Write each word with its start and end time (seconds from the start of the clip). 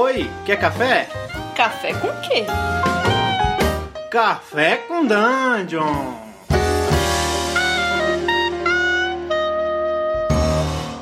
Oi, 0.00 0.30
quer 0.46 0.60
café? 0.60 1.08
Café 1.56 1.92
com 1.92 2.06
quê? 2.20 2.44
Café 4.08 4.76
com 4.76 5.04
Dungeon! 5.04 6.14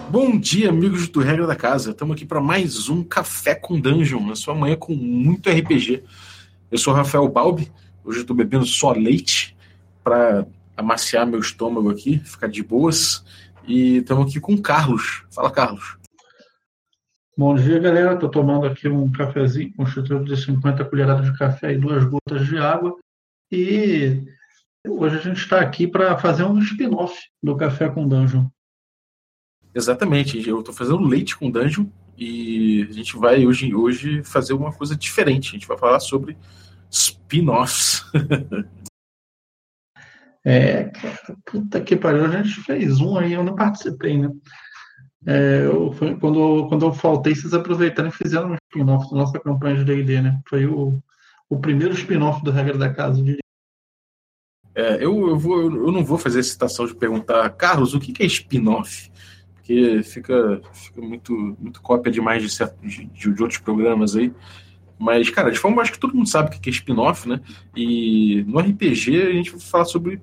Bom 0.09 0.38
dia, 0.38 0.71
amigos 0.71 1.09
do 1.09 1.21
Regra 1.21 1.46
da 1.46 1.54
Casa. 1.54 1.90
Estamos 1.90 2.17
aqui 2.17 2.24
para 2.24 2.40
mais 2.40 2.88
um 2.88 3.04
Café 3.04 3.54
com 3.54 3.79
Dungeon, 3.79 4.27
na 4.27 4.35
sua 4.35 4.54
manhã 4.54 4.77
com 4.77 4.95
muito 4.95 5.51
RPG. 5.51 6.03
Eu 6.71 6.78
sou 6.78 6.94
Rafael 6.94 7.28
Balbi, 7.28 7.71
hoje 8.03 8.21
estou 8.21 8.35
bebendo 8.35 8.65
só 8.65 8.92
leite 8.92 9.54
para 10.03 10.47
amaciar 10.74 11.26
meu 11.26 11.40
estômago 11.40 11.90
aqui, 11.90 12.19
ficar 12.21 12.47
de 12.47 12.63
boas. 12.63 13.22
E 13.69 13.99
estamos 13.99 14.31
aqui 14.31 14.40
com 14.40 14.54
o 14.54 14.63
Carlos. 14.63 15.22
Fala, 15.31 15.51
Carlos. 15.51 15.99
Bom 17.38 17.55
dia, 17.55 17.78
galera. 17.78 18.14
Estou 18.14 18.30
tomando 18.30 18.64
aqui 18.64 18.88
um 18.88 19.12
cafezinho 19.12 19.70
constituído 19.74 20.24
de 20.24 20.42
50 20.42 20.82
colheradas 20.86 21.30
de 21.30 21.36
café 21.36 21.74
e 21.74 21.77
duas 21.77 22.02
gotas 22.02 22.46
de 22.46 22.56
água. 22.56 22.96
E 23.52 24.24
hoje 24.88 25.18
a 25.18 25.20
gente 25.20 25.36
está 25.36 25.60
aqui 25.60 25.86
para 25.86 26.16
fazer 26.16 26.44
um 26.44 26.58
spin-off 26.60 27.14
do 27.42 27.54
Café 27.54 27.91
com 27.91 28.08
Dungeon. 28.08 28.48
Exatamente. 29.74 30.48
Eu 30.48 30.60
estou 30.60 30.74
fazendo 30.74 31.06
leite 31.06 31.36
com 31.36 31.50
Dungeon 31.50 31.84
e 32.16 32.86
a 32.88 32.92
gente 32.94 33.14
vai 33.18 33.46
hoje, 33.46 33.74
hoje 33.74 34.24
fazer 34.24 34.55
uma 34.55 34.72
coisa 34.72 34.96
diferente. 34.96 35.50
A 35.50 35.52
gente 35.52 35.68
vai 35.68 35.77
falar 35.77 36.00
sobre 36.00 36.38
spin-offs. 36.91 38.02
é, 40.42 40.91
puta 41.44 41.82
que 41.82 41.96
pariu. 41.96 42.24
A 42.24 42.42
gente 42.42 42.62
fez 42.62 42.98
um 42.98 43.18
aí, 43.18 43.34
eu 43.34 43.44
não 43.44 43.55
participei, 43.55 44.16
né? 44.16 44.30
É, 45.25 45.65
eu, 45.65 45.93
foi, 45.93 46.16
quando, 46.16 46.69
quando 46.69 46.87
eu 46.87 46.93
faltei, 46.93 47.34
vocês 47.34 47.55
aproveitaram 47.55 48.09
e 48.09 48.12
fizeram 48.12 48.51
um 48.51 48.56
spin-off 48.70 49.11
da 49.11 49.16
nossa 49.16 49.39
campanha 49.39 49.77
de 49.77 49.84
D&D, 49.84 50.20
né? 50.20 50.41
Foi 50.48 50.66
o, 50.66 51.01
o 51.48 51.59
primeiro 51.59 51.95
spin-off 51.95 52.45
do 52.45 52.50
Regra 52.50 52.77
da 52.77 52.92
Casa, 52.92 53.23
de 53.23 53.39
é, 54.77 54.97
eu, 54.97 55.28
eu, 55.31 55.39
vou, 55.39 55.62
eu 55.62 55.91
não 55.91 56.05
vou 56.05 56.19
fazer 56.19 56.41
a 56.41 56.42
citação 56.42 56.86
de 56.86 56.95
perguntar, 56.95 57.48
Carlos, 57.48 57.95
o 57.95 57.98
que, 57.98 58.23
é 58.23 58.27
spin-off? 58.27 59.11
Porque 59.55 60.03
fica, 60.03 60.61
fica 60.75 61.00
muito, 61.00 61.33
muito 61.58 61.80
cópia 61.80 62.12
demais 62.12 62.42
de, 62.42 62.51
certo, 62.51 62.78
de, 62.86 63.06
de, 63.06 63.42
outros 63.42 63.58
programas 63.58 64.14
aí. 64.14 64.30
Mas, 64.98 65.28
cara, 65.28 65.50
de 65.50 65.58
forma, 65.58 65.83
acho 65.83 65.92
que 65.92 65.98
todo 65.98 66.14
mundo 66.14 66.28
sabe 66.28 66.48
o 66.48 66.61
que 66.61 66.70
é 66.70 66.72
spin-off, 66.72 67.28
né? 67.28 67.41
E 67.77 68.44
no 68.47 68.58
RPG 68.58 69.22
a 69.22 69.33
gente 69.33 69.50
vai 69.50 69.61
falar 69.61 69.84
sobre 69.84 70.20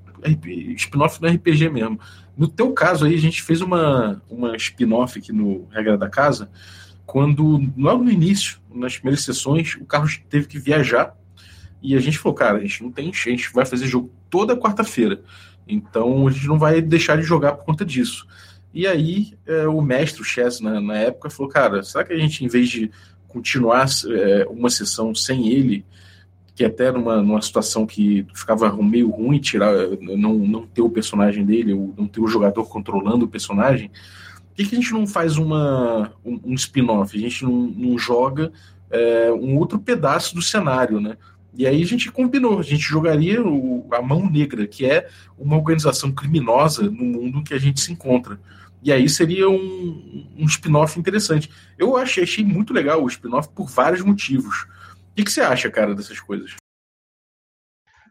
spin-off 0.75 1.21
no 1.21 1.27
RPG 1.27 1.69
mesmo. 1.69 1.99
No 2.35 2.47
teu 2.47 2.71
caso 2.71 3.05
aí, 3.05 3.13
a 3.13 3.19
gente 3.19 3.43
fez 3.43 3.61
uma, 3.61 4.21
uma 4.29 4.55
spin-off 4.55 5.19
aqui 5.19 5.31
no 5.31 5.67
Regra 5.69 5.97
da 5.97 6.09
Casa, 6.09 6.49
quando, 7.05 7.61
logo 7.77 8.03
no 8.03 8.11
início, 8.11 8.59
nas 8.73 8.95
primeiras 8.95 9.23
sessões, 9.23 9.75
o 9.75 9.85
Carlos 9.85 10.19
teve 10.29 10.47
que 10.47 10.57
viajar 10.57 11.15
e 11.81 11.95
a 11.95 11.99
gente 11.99 12.17
falou, 12.17 12.33
cara, 12.33 12.57
a 12.57 12.61
gente 12.61 12.81
não 12.81 12.91
tem, 12.91 13.09
a 13.09 13.29
gente 13.29 13.53
vai 13.53 13.65
fazer 13.65 13.87
jogo 13.87 14.09
toda 14.29 14.57
quarta-feira. 14.57 15.21
Então 15.67 16.27
a 16.27 16.31
gente 16.31 16.47
não 16.47 16.57
vai 16.57 16.81
deixar 16.81 17.17
de 17.17 17.23
jogar 17.23 17.53
por 17.53 17.65
conta 17.65 17.85
disso. 17.85 18.25
E 18.73 18.87
aí 18.87 19.33
é, 19.45 19.67
o 19.67 19.81
mestre, 19.81 20.21
o 20.21 20.25
Chess, 20.25 20.61
na, 20.61 20.81
na, 20.81 20.97
época, 20.97 21.29
falou, 21.29 21.51
cara, 21.51 21.83
será 21.83 22.03
que 22.03 22.13
a 22.13 22.17
gente, 22.17 22.43
em 22.43 22.47
vez 22.47 22.69
de 22.69 22.89
continuar 23.33 23.87
é, 24.07 24.45
uma 24.49 24.69
sessão 24.69 25.13
sem 25.15 25.49
ele, 25.49 25.83
que 26.55 26.63
até 26.63 26.91
numa, 26.91 27.21
numa 27.21 27.41
situação 27.41 27.85
que 27.85 28.25
ficava 28.35 28.71
meio 28.81 29.09
ruim 29.09 29.39
tirar, 29.39 29.73
não, 29.99 30.35
não 30.35 30.67
ter 30.67 30.83
o 30.83 30.89
personagem 30.89 31.43
dele, 31.43 31.73
ou 31.73 31.93
não 31.97 32.07
ter 32.07 32.21
o 32.21 32.27
jogador 32.27 32.63
controlando 32.65 33.25
o 33.25 33.27
personagem, 33.27 33.89
por 33.89 34.57
que, 34.57 34.65
que 34.65 34.75
a 34.75 34.79
gente 34.79 34.93
não 34.93 35.07
faz 35.07 35.37
uma, 35.37 36.13
um, 36.23 36.39
um 36.45 36.53
spin-off? 36.53 37.17
A 37.17 37.19
gente 37.19 37.43
não, 37.43 37.51
não 37.51 37.97
joga 37.97 38.51
é, 38.91 39.31
um 39.31 39.57
outro 39.57 39.79
pedaço 39.79 40.35
do 40.35 40.41
cenário, 40.43 41.01
né? 41.01 41.17
E 41.55 41.67
aí 41.67 41.81
a 41.81 41.85
gente 41.85 42.11
combinou, 42.11 42.59
a 42.59 42.63
gente 42.63 42.81
jogaria 42.81 43.43
o, 43.43 43.87
a 43.91 44.01
Mão 44.01 44.29
Negra, 44.29 44.67
que 44.67 44.85
é 44.85 45.07
uma 45.37 45.55
organização 45.55 46.11
criminosa 46.11 46.83
no 46.83 47.03
mundo 47.03 47.39
em 47.39 47.43
que 47.43 47.53
a 47.53 47.59
gente 47.59 47.79
se 47.79 47.91
encontra. 47.91 48.39
E 48.83 48.91
aí 48.91 49.07
seria 49.07 49.49
um, 49.49 50.27
um 50.37 50.45
spin-off 50.45 50.99
interessante. 50.99 51.49
Eu 51.77 51.95
achei, 51.95 52.23
achei 52.23 52.43
muito 52.43 52.73
legal 52.73 53.01
o 53.01 53.07
spin-off 53.07 53.49
por 53.49 53.69
vários 53.69 54.01
motivos. 54.01 54.63
O 54.63 55.15
que, 55.15 55.23
que, 55.23 55.31
você 55.31 55.41
acha, 55.41 55.71
cara, 55.71 55.95
dessas 55.95 56.19
coisas? 56.19 56.55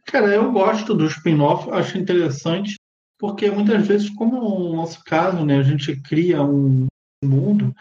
Cara, 0.07 0.29
eu 0.29 0.51
gosto 0.51 0.95
do 0.95 1.07
spin-off, 1.07 1.71
acho 1.71 1.99
interessante, 1.99 2.77
porque 3.19 3.51
muitas 3.51 3.87
vezes, 3.87 4.11
como 4.11 4.41
no 4.41 4.77
nosso 4.77 5.05
caso, 5.05 5.45
né, 5.45 5.59
a 5.59 5.63
gente 5.63 5.95
cria 6.01 6.43
um 6.43 6.87
mundo, 7.23 7.75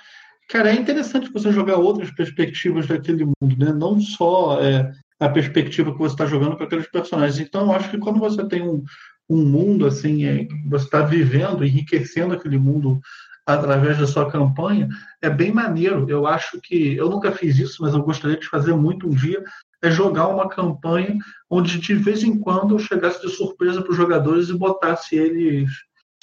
cara, 0.50 0.70
é 0.70 0.76
interessante 0.76 1.32
você 1.32 1.52
jogar 1.52 1.78
outras 1.78 2.12
perspectivas 2.12 2.88
daquele 2.88 3.26
mundo, 3.26 3.58
né? 3.58 3.74
Não 3.74 4.00
só 4.00 4.62
é, 4.62 4.92
a 5.20 5.30
perspectiva 5.30 5.92
que 5.92 5.98
você 5.98 6.14
está 6.14 6.26
jogando 6.26 6.58
com 6.58 6.64
aqueles 6.64 6.88
personagens. 6.90 7.40
Então, 7.40 7.68
eu 7.68 7.72
acho 7.72 7.90
que 7.90 7.98
quando 7.98 8.20
você 8.20 8.46
tem 8.48 8.62
um, 8.62 8.84
um 9.32 9.46
mundo 9.46 9.86
assim, 9.86 10.26
é, 10.26 10.48
você 10.68 10.86
está 10.86 11.02
vivendo, 11.02 11.64
enriquecendo 11.64 12.34
aquele 12.34 12.58
mundo 12.58 13.00
através 13.46 13.98
da 13.98 14.06
sua 14.06 14.30
campanha, 14.30 14.88
é 15.22 15.30
bem 15.30 15.52
maneiro. 15.52 16.06
Eu 16.10 16.28
acho 16.28 16.60
que 16.62 16.96
eu 16.96 17.10
nunca 17.10 17.32
fiz 17.32 17.58
isso, 17.58 17.82
mas 17.82 17.94
eu 17.94 18.04
gostaria 18.04 18.38
de 18.38 18.48
fazer 18.48 18.74
muito 18.74 19.08
um 19.08 19.12
dia 19.16 19.44
é 19.84 19.90
jogar 19.90 20.28
uma 20.28 20.48
campanha 20.48 21.18
onde 21.50 21.80
de 21.80 21.96
vez 21.96 22.24
em 22.24 22.38
quando 22.38 22.76
eu 22.76 22.80
chegasse 22.80 23.20
de 23.22 23.30
surpresa 23.30 23.82
para 23.82 23.92
os 23.92 23.98
jogadores 23.98 24.50
e 24.50 24.54
botasse 24.54 25.16
eles 25.16 25.72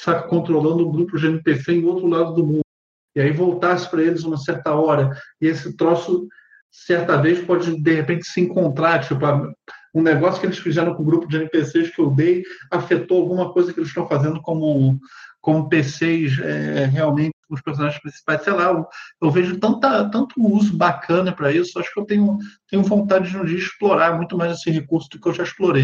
sabe, 0.00 0.28
controlando 0.28 0.86
um 0.86 0.92
grupo 0.92 1.19
de 1.19 1.26
NPC 1.26 1.72
em 1.72 1.84
outro 1.84 2.06
lado 2.06 2.34
do 2.34 2.46
mundo. 2.46 2.60
E 3.16 3.20
aí 3.20 3.32
voltasse 3.32 3.90
para 3.90 4.02
eles 4.02 4.22
uma 4.22 4.36
certa 4.36 4.75
hora. 4.75 5.10
E 5.40 5.46
esse 5.48 5.76
troço 5.76 6.28
certa 6.70 7.16
vez 7.16 7.44
pode 7.44 7.80
de 7.80 7.94
repente 7.94 8.26
se 8.28 8.40
encontrar, 8.40 9.00
tipo, 9.00 9.26
um 9.98 10.03
negócio 10.03 10.41
que 10.41 10.47
eles 10.47 10.59
fizeram 10.59 10.94
com 10.94 11.03
o 11.03 11.06
grupo 11.06 11.26
de 11.26 11.36
NPCs 11.36 11.94
que 11.94 12.00
eu 12.00 12.10
dei 12.10 12.44
afetou 12.70 13.20
alguma 13.20 13.53
coisa 13.53 13.72
que 13.72 13.81
eles 13.81 13.88
estão 13.88 14.06
fazendo 14.06 14.41
como, 14.41 14.98
como 15.41 15.69
PCs 15.69 16.38
é, 16.38 16.84
realmente 16.86 17.32
os 17.50 17.62
personagens 17.62 18.00
principais, 18.00 18.42
sei 18.42 18.53
lá, 18.53 18.64
eu, 18.64 18.87
eu, 19.22 19.31
vejo 19.31 19.58
tanta, 19.58 20.08
tanto 20.10 20.34
uso 20.38 20.76
bacana 20.76 21.32
para 21.32 21.50
isso, 21.50 21.78
acho 21.78 21.92
que 21.92 21.98
eu 21.98 22.04
tenho, 22.04 22.37
tenho 22.69 22.82
vontade 22.82 23.31
de 23.31 23.38
um 23.38 23.44
dia 23.44 23.56
explorar 23.56 24.14
muito 24.16 24.37
mais 24.37 24.53
esse 24.53 24.70
recurso 24.70 25.08
do 25.08 25.19
que 25.19 25.26
eu 25.26 25.32
já 25.32 25.44
explorei. 25.44 25.82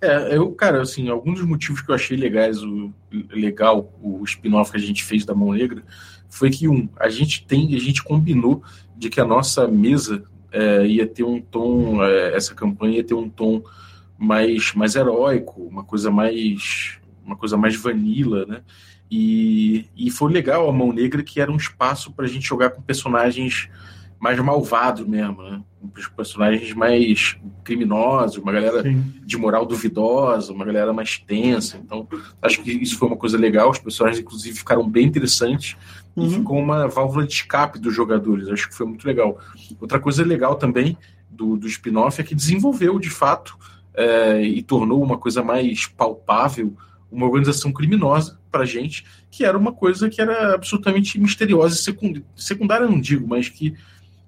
É, 0.00 0.36
eu, 0.36 0.52
cara, 0.52 0.80
assim, 0.80 1.08
alguns 1.08 1.40
dos 1.40 1.48
motivos 1.48 1.80
que 1.80 1.90
eu 1.90 1.94
achei 1.94 2.16
legais, 2.16 2.62
o, 2.62 2.94
legal, 3.30 3.92
o 4.00 4.22
spin-off 4.22 4.70
que 4.70 4.76
a 4.76 4.80
gente 4.80 5.02
fez 5.02 5.24
da 5.24 5.34
Mão 5.34 5.52
Negra, 5.52 5.82
foi 6.28 6.50
que, 6.50 6.68
um, 6.68 6.88
a 7.00 7.08
gente 7.08 7.44
tem, 7.44 7.74
a 7.74 7.80
gente 7.80 8.04
combinou 8.04 8.62
de 8.96 9.10
que 9.10 9.20
a 9.20 9.24
nossa 9.24 9.66
mesa 9.66 10.22
é, 10.54 10.86
ia 10.86 11.06
ter 11.06 11.24
um 11.24 11.40
tom, 11.40 12.02
é, 12.02 12.34
essa 12.36 12.54
campanha 12.54 12.98
ia 12.98 13.04
ter 13.04 13.14
um 13.14 13.28
tom 13.28 13.62
mais, 14.16 14.72
mais 14.72 14.94
heróico, 14.94 15.62
uma 15.62 15.82
coisa 15.82 16.10
mais, 16.10 16.98
uma 17.24 17.36
coisa 17.36 17.56
mais 17.56 17.74
vanilla, 17.74 18.46
né? 18.46 18.62
E, 19.10 19.86
e 19.96 20.10
foi 20.10 20.32
legal 20.32 20.68
a 20.68 20.72
Mão 20.72 20.92
Negra 20.92 21.22
que 21.22 21.40
era 21.40 21.50
um 21.50 21.56
espaço 21.56 22.12
para 22.12 22.24
a 22.24 22.28
gente 22.28 22.46
jogar 22.46 22.70
com 22.70 22.80
personagens 22.80 23.68
mais 24.18 24.38
malvados 24.38 25.06
mesmo, 25.06 25.42
né? 25.42 25.60
Os 25.94 26.08
personagens 26.08 26.72
mais 26.72 27.36
criminosos, 27.62 28.38
uma 28.38 28.52
galera 28.52 28.82
Sim. 28.82 29.04
de 29.22 29.36
moral 29.36 29.66
duvidosa, 29.66 30.52
uma 30.52 30.64
galera 30.64 30.92
mais 30.92 31.18
tensa. 31.18 31.76
Então, 31.76 32.08
acho 32.40 32.62
que 32.62 32.70
isso 32.70 32.96
foi 32.96 33.08
uma 33.08 33.16
coisa 33.16 33.36
legal. 33.36 33.70
Os 33.70 33.78
personagens, 33.78 34.22
inclusive, 34.22 34.56
ficaram 34.56 34.88
bem 34.88 35.06
interessantes 35.06 35.76
uhum. 36.16 36.26
e 36.26 36.30
ficou 36.30 36.58
uma 36.58 36.88
válvula 36.88 37.26
de 37.26 37.32
escape 37.32 37.78
dos 37.78 37.94
jogadores. 37.94 38.48
Acho 38.48 38.68
que 38.68 38.74
foi 38.74 38.86
muito 38.86 39.06
legal. 39.06 39.38
Outra 39.80 39.98
coisa 39.98 40.24
legal 40.24 40.56
também 40.56 40.96
do, 41.30 41.56
do 41.56 41.66
spin-off 41.66 42.20
é 42.20 42.24
que 42.24 42.34
desenvolveu, 42.34 42.98
de 42.98 43.10
fato, 43.10 43.56
é, 43.94 44.42
e 44.42 44.62
tornou 44.62 45.02
uma 45.02 45.18
coisa 45.18 45.42
mais 45.42 45.86
palpável 45.86 46.74
uma 47.14 47.26
organização 47.26 47.72
criminosa 47.72 48.38
para 48.50 48.64
gente, 48.64 49.04
que 49.30 49.44
era 49.44 49.56
uma 49.56 49.72
coisa 49.72 50.10
que 50.10 50.20
era 50.20 50.54
absolutamente 50.54 51.18
misteriosa 51.18 51.74
e 51.74 52.22
secundária, 52.36 52.86
não 52.86 53.00
digo, 53.00 53.26
mas 53.26 53.48
que 53.48 53.74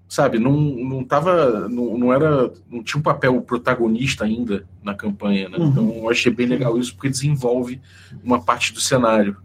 sabe, 0.09 0.39
não, 0.39 0.53
não 0.53 1.05
tava, 1.05 1.69
não, 1.69 1.99
não 1.99 2.13
era, 2.13 2.53
não 2.71 2.83
tinha 2.83 3.01
um 3.01 3.03
papel 3.03 3.41
protagonista 3.43 4.25
ainda 4.25 4.65
na 4.83 4.95
campanha, 4.95 5.49
né? 5.49 5.59
Uhum. 5.59 5.69
Então 5.69 5.93
eu 5.97 6.09
achei 6.09 6.33
bem 6.33 6.47
legal 6.47 6.79
isso 6.79 6.95
porque 6.95 7.09
desenvolve 7.09 7.81
uma 8.23 8.41
parte 8.41 8.73
do 8.73 8.81
cenário. 8.81 9.37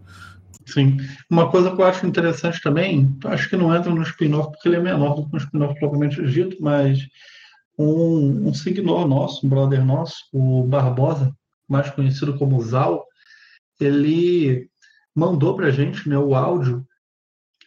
Sim. 0.72 0.96
Uma 1.30 1.50
coisa 1.50 1.74
que 1.74 1.80
eu 1.80 1.84
acho 1.84 2.06
interessante 2.06 2.60
também, 2.62 3.14
acho 3.26 3.48
que 3.48 3.56
não 3.56 3.74
entra 3.74 3.94
no 3.94 4.02
spin-off 4.02 4.50
porque 4.52 4.68
ele 4.68 4.76
é 4.76 4.80
menor 4.80 5.14
do 5.14 5.28
que 5.28 5.36
um 5.36 5.38
spin-off 5.38 5.78
propriamente 5.78 6.22
dito, 6.26 6.56
mas 6.60 7.06
um, 7.78 8.48
um 8.48 8.54
seguidor 8.54 9.06
nosso, 9.06 9.46
um 9.46 9.50
brother 9.50 9.84
nosso, 9.84 10.16
o 10.32 10.64
Barbosa, 10.64 11.34
mais 11.68 11.90
conhecido 11.90 12.38
como 12.38 12.62
Zal, 12.62 13.04
ele 13.80 14.68
mandou 15.14 15.54
para 15.54 15.66
a 15.66 15.70
gente 15.70 16.08
né, 16.08 16.16
o 16.16 16.34
áudio 16.34 16.86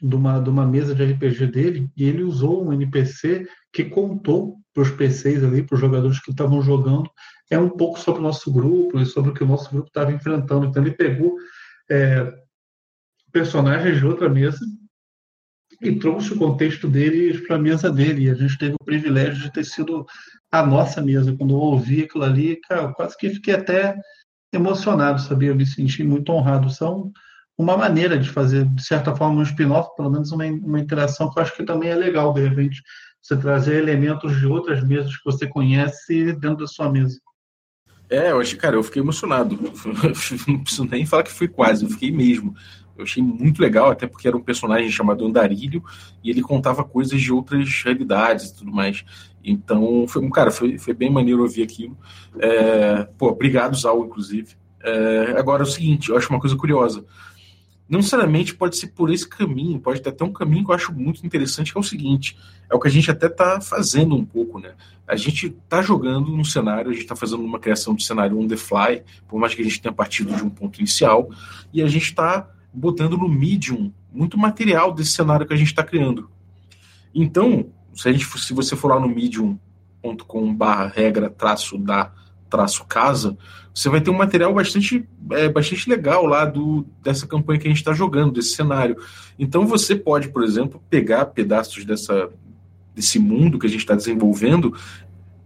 de 0.02 0.16
uma, 0.16 0.40
de 0.40 0.50
uma 0.50 0.66
mesa 0.66 0.96
de 0.96 1.04
RPG 1.04 1.48
dele 1.48 1.90
e 1.96 2.06
ele 2.06 2.24
usou 2.24 2.66
um 2.66 2.74
NPC 2.74 3.48
que 3.72 3.86
contou 3.86 4.58
para 4.74 4.84
os 4.84 4.92
PCs 4.92 5.44
ali, 5.44 5.64
para 5.64 5.76
os 5.76 5.82
jogadores 5.82 6.20
que 6.20 6.32
estavam 6.32 6.62
jogando, 6.62 7.10
é 7.50 7.58
um 7.58 7.70
pouco 7.70 8.00
sobre 8.00 8.20
o 8.20 8.24
nosso 8.24 8.52
grupo 8.52 9.00
e 9.00 9.06
sobre 9.06 9.32
o 9.32 9.34
que 9.34 9.44
o 9.44 9.48
nosso 9.48 9.70
grupo 9.72 9.88
estava 9.88 10.12
enfrentando. 10.12 10.66
Então 10.66 10.82
ele 10.82 10.92
pegou 10.92 11.36
é, 11.90 12.45
personagens 13.36 13.98
de 13.98 14.06
outra 14.06 14.30
mesa 14.30 14.66
e 15.82 15.94
trouxe 16.00 16.32
o 16.32 16.38
contexto 16.38 16.88
deles 16.88 17.46
para 17.46 17.58
a 17.58 17.60
mesa 17.60 17.92
dele. 17.92 18.24
E 18.24 18.30
a 18.30 18.34
gente 18.34 18.58
teve 18.58 18.76
o 18.80 18.86
privilégio 18.86 19.44
de 19.44 19.52
ter 19.52 19.66
sido 19.66 20.06
a 20.50 20.66
nossa 20.66 21.02
mesa. 21.02 21.36
Quando 21.36 21.54
eu 21.54 21.60
ouvi 21.60 22.04
aquilo 22.04 22.24
ali, 22.24 22.56
cara, 22.62 22.94
quase 22.94 23.18
que 23.18 23.30
fiquei 23.30 23.56
até 23.56 23.94
emocionado, 24.54 25.20
sabia? 25.20 25.50
Eu 25.50 25.56
me 25.56 25.66
senti 25.66 26.02
muito 26.02 26.32
honrado. 26.32 26.70
São 26.70 27.12
uma 27.58 27.76
maneira 27.76 28.18
de 28.18 28.30
fazer, 28.30 28.64
de 28.70 28.86
certa 28.86 29.14
forma, 29.14 29.42
um 29.42 29.44
spin-off, 29.44 29.94
pelo 29.98 30.12
menos 30.12 30.32
uma, 30.32 30.46
uma 30.46 30.80
interação 30.80 31.30
que 31.30 31.38
eu 31.38 31.44
acho 31.44 31.58
que 31.58 31.66
também 31.66 31.90
é 31.90 31.96
legal, 31.96 32.34
de 32.34 32.48
repente, 32.48 32.82
você 33.22 33.36
trazer 33.36 33.76
elementos 33.76 34.40
de 34.40 34.46
outras 34.48 34.82
mesas 34.82 35.14
que 35.18 35.26
você 35.26 35.46
conhece 35.46 36.32
dentro 36.32 36.60
da 36.60 36.68
sua 36.68 36.90
mesa. 36.90 37.20
É, 38.10 38.32
eu 38.32 38.40
achei, 38.40 38.58
cara, 38.58 38.78
eu 38.78 38.84
fiquei 38.84 39.02
emocionado. 39.02 39.60
Não 40.48 40.64
preciso 40.64 40.86
nem 40.86 41.06
falar 41.06 41.24
que 41.24 41.34
fui 41.34 41.50
quase, 41.50 41.84
eu 41.84 41.90
fiquei 41.90 42.12
mesmo. 42.12 42.56
Eu 42.98 43.04
achei 43.04 43.22
muito 43.22 43.62
legal, 43.62 43.90
até 43.92 44.08
porque 44.08 44.28
era 44.28 44.38
um 44.38 44.42
personagem 44.42 44.90
chamado 44.90 45.26
Andarilho 45.26 45.84
e 46.24 46.30
ele 46.30 46.42
contava 46.42 46.84
coisas 46.84 47.22
de 47.22 47.32
outras 47.32 47.84
realidades 47.84 48.50
e 48.50 48.56
tudo 48.56 48.72
mais. 48.72 49.04
Então, 49.44 50.06
foi, 50.08 50.28
cara, 50.30 50.50
foi, 50.50 50.78
foi 50.78 50.94
bem 50.94 51.10
maneiro 51.10 51.42
ouvir 51.42 51.64
aquilo. 51.64 51.98
É, 52.40 53.04
pô, 53.18 53.28
obrigado, 53.28 53.76
Zal, 53.78 54.06
inclusive. 54.06 54.56
É, 54.82 55.36
agora 55.38 55.64
é 55.64 55.68
o 55.68 55.70
seguinte, 55.70 56.10
eu 56.10 56.18
acho 56.18 56.30
uma 56.30 56.40
coisa 56.40 56.56
curiosa. 56.56 57.06
Não 57.88 58.00
necessariamente 58.00 58.56
pode 58.56 58.78
ser 58.78 58.88
por 58.88 59.12
esse 59.12 59.28
caminho, 59.28 59.80
pode 59.80 60.02
ter 60.02 60.10
até 60.10 60.24
um 60.24 60.34
caminho 60.34 60.66
que 60.66 60.72
eu 60.72 60.76
acho 60.76 60.92
muito 60.92 61.24
interessante, 61.26 61.72
que 61.72 61.78
é 61.78 61.82
o 61.82 61.84
seguinte: 61.84 62.36
é 62.68 62.76
o 62.76 62.80
que 62.80 62.88
a 62.88 62.92
gente 62.92 63.12
até 63.12 63.28
está 63.28 63.62
fazendo 63.62 64.16
um 64.16 64.26
pouco, 64.26 64.60
né? 64.60 64.74
A 65.08 65.16
gente 65.16 65.48
está 65.48 65.84
jogando 65.84 66.36
no 66.36 66.44
cenário, 66.44 66.90
a 66.90 66.94
gente 66.94 67.04
está 67.04 67.16
fazendo 67.16 67.44
uma 67.44 67.60
criação 67.60 67.94
de 67.94 68.04
cenário 68.04 68.40
on 68.40 68.48
the 68.48 68.58
fly, 68.58 69.04
por 69.28 69.40
mais 69.40 69.54
que 69.54 69.62
a 69.62 69.64
gente 69.64 69.80
tenha 69.80 69.94
partido 69.94 70.36
de 70.36 70.44
um 70.44 70.50
ponto 70.50 70.80
inicial, 70.80 71.30
e 71.72 71.84
a 71.84 71.88
gente 71.88 72.06
está 72.06 72.50
botando 72.76 73.18
no 73.18 73.30
Medium 73.30 73.92
muito 74.12 74.38
material 74.38 74.94
desse 74.94 75.12
cenário 75.12 75.46
que 75.46 75.54
a 75.54 75.58
gente 75.58 75.68
está 75.68 75.84
criando. 75.84 76.30
Então, 77.14 77.68
se, 77.94 78.10
a 78.10 78.12
gente, 78.12 78.26
se 78.40 78.54
você 78.54 78.76
for 78.76 78.90
lá 78.90 79.00
no 79.00 79.08
medium.com 79.08 80.54
barra 80.54 80.88
regra 80.88 81.30
traço 81.30 81.78
da 81.78 82.12
traço 82.50 82.86
casa, 82.86 83.38
você 83.74 83.90
vai 83.90 84.00
ter 84.00 84.10
um 84.10 84.18
material 84.18 84.54
bastante, 84.54 85.06
é, 85.32 85.50
bastante 85.50 85.90
legal 85.90 86.26
lá 86.26 86.46
do, 86.46 86.86
dessa 87.04 87.28
campanha 87.28 87.60
que 87.60 87.68
a 87.68 87.70
gente 87.70 87.80
está 87.80 87.94
jogando, 87.94 88.34
desse 88.34 88.56
cenário. 88.56 88.96
Então 89.38 89.66
você 89.66 89.96
pode, 89.96 90.30
por 90.30 90.44
exemplo, 90.44 90.82
pegar 90.90 91.26
pedaços 91.26 91.84
dessa, 91.84 92.30
desse 92.96 93.20
mundo 93.20 93.60
que 93.60 93.66
a 93.66 93.70
gente 93.70 93.82
está 93.82 93.96
desenvolvendo 93.96 94.74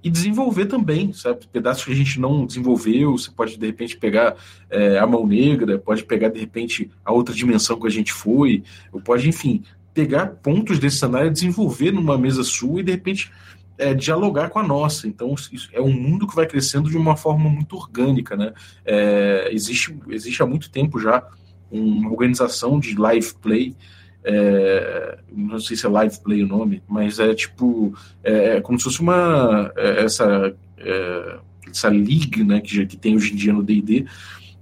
e 0.04 0.10
desenvolver 0.10 0.66
também, 0.66 1.12
sabe? 1.14 1.48
Pedaços 1.52 1.84
que 1.84 1.92
a 1.92 1.96
gente 1.96 2.20
não 2.20 2.46
desenvolveu, 2.46 3.18
você 3.18 3.30
pode 3.32 3.58
de 3.58 3.66
repente 3.66 3.98
pegar 3.98 4.36
é, 4.70 4.98
a 4.98 5.06
mão 5.06 5.28
negra, 5.28 5.78
pode 5.78 6.04
pegar 6.04 6.30
de 6.30 6.40
repente 6.40 6.90
a 7.04 7.12
outra 7.12 7.34
dimensão 7.34 7.80
que 7.80 7.88
a 7.88 7.92
gente 7.92 8.14
foi, 8.14 8.64
ou 8.92 9.02
pode, 9.02 9.28
enfim, 9.28 9.64
pegar 9.94 10.28
pontos 10.28 10.80
desse 10.80 10.98
cenário, 10.98 11.32
desenvolver 11.32 11.92
numa 11.92 12.18
mesa 12.18 12.44
sua 12.44 12.80
e 12.80 12.84
de 12.84 12.92
repente 12.92 13.32
é, 13.78 13.94
dialogar 13.94 14.50
com 14.50 14.60
a 14.60 14.64
nossa. 14.64 15.08
Então, 15.08 15.36
é 15.74 15.82
um 15.82 15.92
mundo 15.92 16.28
que 16.28 16.36
vai 16.36 16.46
crescendo 16.46 16.90
de 16.90 16.98
uma 16.98 17.18
forma 17.18 17.50
muito 17.50 17.76
orgânica, 17.76 18.36
né? 18.36 18.54
É, 18.86 19.50
existe, 19.52 19.98
existe 20.10 20.42
há 20.42 20.46
muito 20.46 20.70
tempo 20.70 21.00
já 21.00 21.28
uma 21.72 22.10
organização 22.10 22.80
de 22.80 22.96
live 22.96 23.34
play 23.42 23.76
é, 24.24 25.20
não 25.32 25.60
sei 25.60 25.78
se 25.78 25.86
é 25.86 25.90
live 25.90 26.20
play 26.20 26.44
o 26.44 26.48
nome, 26.48 26.84
mas 26.88 27.20
é 27.20 27.34
tipo 27.34 27.94
é, 28.24 28.58
é 28.58 28.62
como 28.62 28.78
se 28.78 28.86
fosse 28.86 29.02
uma 29.02 29.72
é, 29.76 30.04
essa 30.04 30.56
é, 30.78 31.40
essa 31.70 31.90
league, 31.90 32.44
né, 32.44 32.60
que, 32.62 32.86
que 32.86 32.98
tem 32.98 33.16
hoje 33.16 33.34
em 33.34 33.36
dia 33.36 33.54
no 33.54 33.64
D&D, 33.64 34.06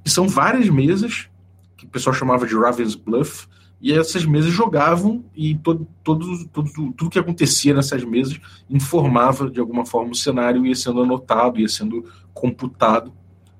que 0.04 0.10
são 0.10 0.28
várias 0.28 0.68
mesas 0.70 1.30
que 1.78 1.86
o 1.86 1.90
pessoal 1.90 2.14
chamava 2.14 2.46
de 2.46 2.56
Raven's 2.56 2.96
Bluff, 2.96 3.48
e 3.80 3.94
essas 3.94 4.26
mesas 4.26 4.52
jogavam 4.52 5.24
e 5.36 5.56
todo, 5.56 5.88
todo, 6.04 6.48
todo, 6.48 6.94
tudo 6.94 7.10
que 7.10 7.20
acontecia 7.20 7.74
nessas 7.74 8.04
mesas 8.04 8.40
informava 8.70 9.50
de 9.50 9.60
alguma 9.60 9.86
forma 9.86 10.12
o 10.12 10.16
cenário 10.16 10.66
ia 10.66 10.76
sendo 10.76 11.04
anotado, 11.04 11.60
ia 11.60 11.70
sendo 11.70 12.04
computado 12.34 13.14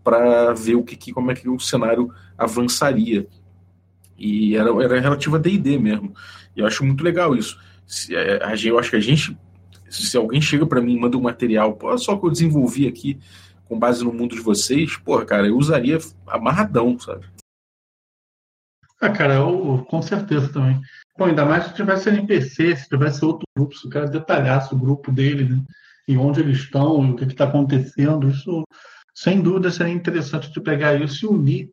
para 0.04 0.54
ver 0.54 0.76
o 0.76 0.84
que, 0.84 0.96
que, 0.96 1.14
como 1.14 1.32
é 1.32 1.36
que 1.36 1.48
o 1.48 1.60
cenário 1.60 2.12
avançaria. 2.38 3.28
E 4.18 4.56
era, 4.56 4.70
era 4.84 5.00
relativo 5.00 5.36
a 5.36 5.40
D&D 5.40 5.78
mesmo. 5.78 6.14
E 6.56 6.60
eu 6.60 6.66
acho 6.66 6.84
muito 6.84 7.04
legal 7.04 7.36
isso. 7.36 7.60
Se, 7.86 8.16
é, 8.16 8.44
a, 8.44 8.56
eu 8.56 8.80
acho 8.80 8.90
que 8.90 8.96
a 8.96 9.02
gente, 9.02 9.38
se 9.90 10.18
alguém 10.18 10.42
chega 10.42 10.66
para 10.66 10.82
mim 10.82 10.96
e 10.96 11.00
manda 11.00 11.18
um 11.18 11.22
material, 11.22 11.74
pô, 11.76 11.96
só 11.98 12.18
que 12.18 12.26
eu 12.26 12.32
desenvolvi 12.32 12.88
aqui 12.88 13.20
com 13.66 13.78
base 13.78 14.04
no 14.04 14.14
mundo 14.14 14.36
de 14.36 14.42
vocês, 14.42 14.98
pô, 14.98 15.24
cara, 15.26 15.48
eu 15.48 15.58
usaria 15.58 15.98
amarradão, 16.26 16.98
sabe? 17.00 17.26
Ah, 19.00 19.10
cara, 19.10 19.36
eu, 19.36 19.86
com 19.90 20.02
certeza 20.02 20.52
também. 20.52 20.82
Bom, 21.18 21.26
ainda 21.26 21.46
mais 21.46 21.66
se 21.66 21.74
tivesse 21.76 22.10
NPC, 22.10 22.76
se 22.76 22.90
tivesse 22.90 23.24
outro 23.24 23.46
grupo, 23.56 23.76
se 23.76 23.86
o 23.86 23.90
cara 23.90 24.08
detalhasse 24.08 24.74
o 24.74 24.78
grupo 24.78 25.12
dele, 25.12 25.46
né? 25.46 25.62
E 26.08 26.18
onde 26.18 26.40
eles 26.40 26.60
estão, 26.60 27.06
e 27.06 27.12
o 27.12 27.16
que 27.16 27.26
está 27.26 27.44
acontecendo, 27.44 28.30
isso, 28.30 28.64
sem 29.14 29.42
dúvida, 29.42 29.70
seria 29.70 29.94
interessante 29.94 30.52
de 30.52 30.62
pegar 30.62 31.00
isso 31.00 31.26
e 31.26 31.30
unir 31.30 31.70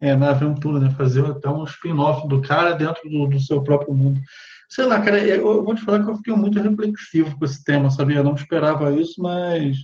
é, 0.00 0.14
na 0.14 0.30
aventura, 0.30 0.78
né? 0.78 0.90
Fazer 0.90 1.24
até 1.24 1.48
um 1.48 1.64
spin-off 1.64 2.26
do 2.28 2.40
cara 2.40 2.72
dentro 2.72 3.08
do, 3.08 3.26
do, 3.26 3.40
seu 3.40 3.62
próprio 3.62 3.94
mundo. 3.94 4.20
Sei 4.68 4.84
lá, 4.84 5.00
cara, 5.00 5.18
eu, 5.18 5.46
eu, 5.46 5.64
vou 5.64 5.74
te 5.74 5.82
falar 5.82 6.04
que 6.04 6.10
eu 6.10 6.16
fiquei 6.16 6.34
muito 6.34 6.60
reflexivo 6.60 7.36
com 7.38 7.44
esse 7.44 7.62
tema, 7.64 7.90
sabia? 7.90 8.18
Eu 8.18 8.24
não 8.24 8.34
esperava 8.34 8.92
isso, 8.92 9.20
mas 9.20 9.76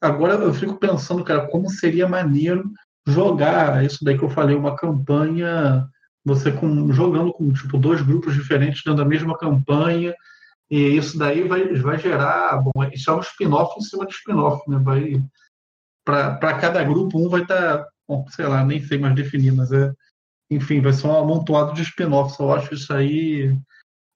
agora 0.00 0.34
eu 0.34 0.52
fico 0.54 0.76
pensando, 0.76 1.24
cara, 1.24 1.48
como 1.48 1.68
seria 1.68 2.08
maneiro 2.08 2.70
jogar 3.06 3.84
isso 3.84 4.04
daí 4.04 4.16
que 4.16 4.24
eu 4.24 4.30
falei, 4.30 4.56
uma 4.56 4.76
campanha, 4.76 5.86
você 6.24 6.52
com, 6.52 6.92
jogando 6.92 7.32
com 7.32 7.52
tipo 7.52 7.76
dois 7.78 8.00
grupos 8.02 8.34
diferentes 8.34 8.82
dentro 8.84 9.02
da 9.02 9.08
mesma 9.08 9.36
campanha, 9.36 10.14
e 10.70 10.96
isso 10.96 11.18
daí 11.18 11.46
vai, 11.46 11.74
vai 11.74 11.98
gerar, 11.98 12.62
bom, 12.62 12.72
isso 12.92 13.10
é 13.10 13.14
um 13.14 13.20
spin-off 13.20 13.78
em 13.78 13.82
cima 13.82 14.06
de 14.06 14.14
spin-off, 14.14 14.68
né? 14.68 14.78
Vai 14.78 15.22
para 16.04 16.58
cada 16.58 16.84
grupo 16.84 17.18
um 17.18 17.30
vai 17.30 17.42
estar 17.42 17.78
tá 17.78 17.88
sei 18.30 18.46
lá, 18.46 18.64
nem 18.64 18.82
sei 18.82 18.98
mais 18.98 19.14
definir, 19.14 19.52
mas 19.52 19.72
é, 19.72 19.92
enfim, 20.50 20.80
vai 20.80 20.92
ser 20.92 21.06
um 21.06 21.16
amontoado 21.16 21.74
de 21.74 21.82
spin-offs. 21.82 22.38
Eu 22.38 22.52
acho 22.52 22.74
isso 22.74 22.92
aí, 22.92 23.56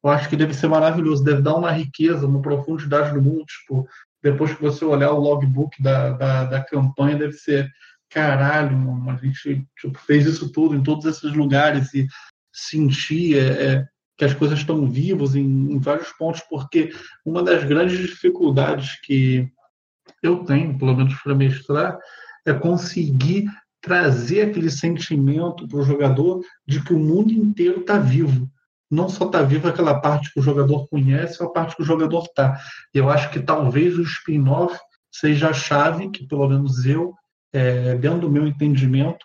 eu 0.04 0.10
acho 0.10 0.28
que 0.28 0.36
deve 0.36 0.54
ser 0.54 0.68
maravilhoso, 0.68 1.24
deve 1.24 1.42
dar 1.42 1.54
uma 1.54 1.72
riqueza, 1.72 2.26
uma 2.26 2.42
profundidade 2.42 3.14
no 3.14 3.22
mundo. 3.22 3.44
Tipo, 3.44 3.88
depois 4.22 4.54
que 4.54 4.62
você 4.62 4.84
olhar 4.84 5.12
o 5.12 5.20
logbook 5.20 5.82
da, 5.82 6.10
da, 6.10 6.44
da 6.44 6.64
campanha, 6.64 7.16
deve 7.16 7.32
ser 7.32 7.70
caralho, 8.10 8.76
mano, 8.76 9.10
a 9.10 9.16
gente 9.16 9.66
tipo, 9.78 9.98
fez 9.98 10.26
isso 10.26 10.50
tudo 10.50 10.74
em 10.74 10.82
todos 10.82 11.04
esses 11.04 11.32
lugares 11.34 11.92
e 11.92 12.06
sentir 12.52 13.36
é, 13.36 13.64
é, 13.64 13.88
que 14.16 14.24
as 14.24 14.34
coisas 14.34 14.58
estão 14.58 14.90
vivas 14.90 15.34
em, 15.34 15.44
em 15.44 15.78
vários 15.78 16.10
pontos, 16.12 16.40
porque 16.48 16.90
uma 17.24 17.42
das 17.42 17.64
grandes 17.64 17.98
dificuldades 17.98 18.98
que 19.02 19.48
eu 20.22 20.44
tenho, 20.44 20.76
pelo 20.78 20.96
menos 20.96 21.14
para 21.22 21.34
mestrar, 21.34 21.98
é 22.46 22.52
conseguir 22.52 23.46
trazer 23.80 24.42
aquele 24.42 24.70
sentimento 24.70 25.66
para 25.68 25.78
o 25.78 25.84
jogador 25.84 26.42
de 26.66 26.82
que 26.82 26.92
o 26.92 26.98
mundo 26.98 27.32
inteiro 27.32 27.80
está 27.80 27.98
vivo. 27.98 28.50
Não 28.90 29.08
só 29.08 29.26
está 29.26 29.42
vivo 29.42 29.68
aquela 29.68 30.00
parte 30.00 30.32
que 30.32 30.40
o 30.40 30.42
jogador 30.42 30.88
conhece, 30.88 31.42
ou 31.42 31.48
a 31.48 31.52
parte 31.52 31.76
que 31.76 31.82
o 31.82 31.84
jogador 31.84 32.24
está. 32.24 32.58
Eu 32.92 33.10
acho 33.10 33.30
que 33.30 33.40
talvez 33.40 33.98
o 33.98 34.02
spin-off 34.02 34.78
seja 35.12 35.50
a 35.50 35.52
chave 35.52 36.10
que, 36.10 36.26
pelo 36.26 36.48
menos 36.48 36.84
eu, 36.86 37.14
é, 37.52 37.94
dentro 37.96 38.20
do 38.20 38.30
meu 38.30 38.46
entendimento, 38.46 39.24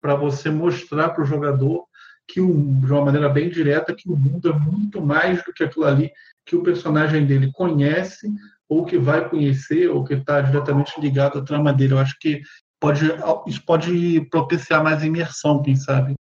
para 0.00 0.14
você 0.14 0.50
mostrar 0.50 1.10
para 1.10 1.22
o 1.22 1.26
jogador 1.26 1.84
que, 2.26 2.40
de 2.40 2.92
uma 2.92 3.04
maneira 3.04 3.28
bem 3.28 3.50
direta, 3.50 3.94
que 3.94 4.10
o 4.10 4.16
mundo 4.16 4.48
é 4.48 4.52
muito 4.52 5.00
mais 5.00 5.44
do 5.44 5.52
que 5.52 5.64
aquilo 5.64 5.84
ali 5.84 6.10
que 6.44 6.56
o 6.56 6.62
personagem 6.62 7.24
dele 7.24 7.52
conhece, 7.52 8.28
ou 8.68 8.84
que 8.84 8.98
vai 8.98 9.28
conhecer, 9.28 9.88
ou 9.90 10.02
que 10.02 10.14
está 10.14 10.40
diretamente 10.40 10.98
ligado 11.00 11.38
à 11.38 11.44
trama 11.44 11.72
dele. 11.72 11.92
Eu 11.92 11.98
acho 11.98 12.16
que 12.18 12.40
pode, 12.82 13.06
isso 13.46 13.62
pode 13.64 14.20
propiciar 14.22 14.82
mais 14.82 15.04
imersão, 15.04 15.62
quem 15.62 15.76
sabe. 15.76 16.14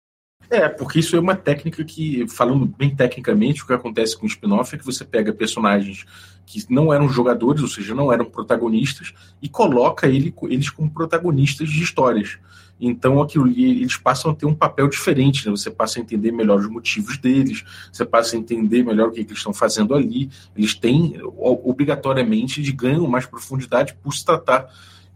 É, 0.47 0.69
porque 0.69 0.99
isso 0.99 1.15
é 1.15 1.19
uma 1.19 1.35
técnica 1.35 1.83
que, 1.83 2.27
falando 2.27 2.65
bem 2.65 2.95
tecnicamente, 2.95 3.63
o 3.63 3.65
que 3.65 3.73
acontece 3.73 4.15
com 4.15 4.25
o 4.25 4.29
spin-off 4.29 4.75
é 4.75 4.77
que 4.77 4.85
você 4.85 5.03
pega 5.03 5.33
personagens 5.33 6.05
que 6.45 6.63
não 6.69 6.93
eram 6.93 7.09
jogadores, 7.09 7.61
ou 7.63 7.67
seja, 7.67 7.95
não 7.95 8.11
eram 8.11 8.25
protagonistas, 8.25 9.13
e 9.41 9.49
coloca 9.49 10.07
ele, 10.07 10.35
eles 10.43 10.69
como 10.69 10.91
protagonistas 10.91 11.69
de 11.69 11.81
histórias. 11.81 12.37
Então 12.79 13.21
aquilo, 13.21 13.47
eles 13.47 13.95
passam 13.95 14.31
a 14.31 14.35
ter 14.35 14.45
um 14.45 14.53
papel 14.53 14.87
diferente, 14.87 15.45
né? 15.45 15.51
você 15.51 15.71
passa 15.71 15.99
a 15.99 16.01
entender 16.01 16.31
melhor 16.31 16.59
os 16.59 16.67
motivos 16.67 17.17
deles, 17.17 17.63
você 17.91 18.03
passa 18.03 18.35
a 18.35 18.39
entender 18.39 18.83
melhor 18.83 19.07
o 19.07 19.11
que, 19.11 19.21
eles 19.21 19.37
estão 19.37 19.53
fazendo 19.53 19.95
ali. 19.95 20.29
Eles 20.55 20.75
têm, 20.75 21.15
obrigatoriamente, 21.23 22.61
de 22.61 22.71
ganham 22.71 23.07
mais 23.07 23.25
profundidade 23.25 23.95
por 24.03 24.13
se 24.13 24.25
tratar 24.25 24.67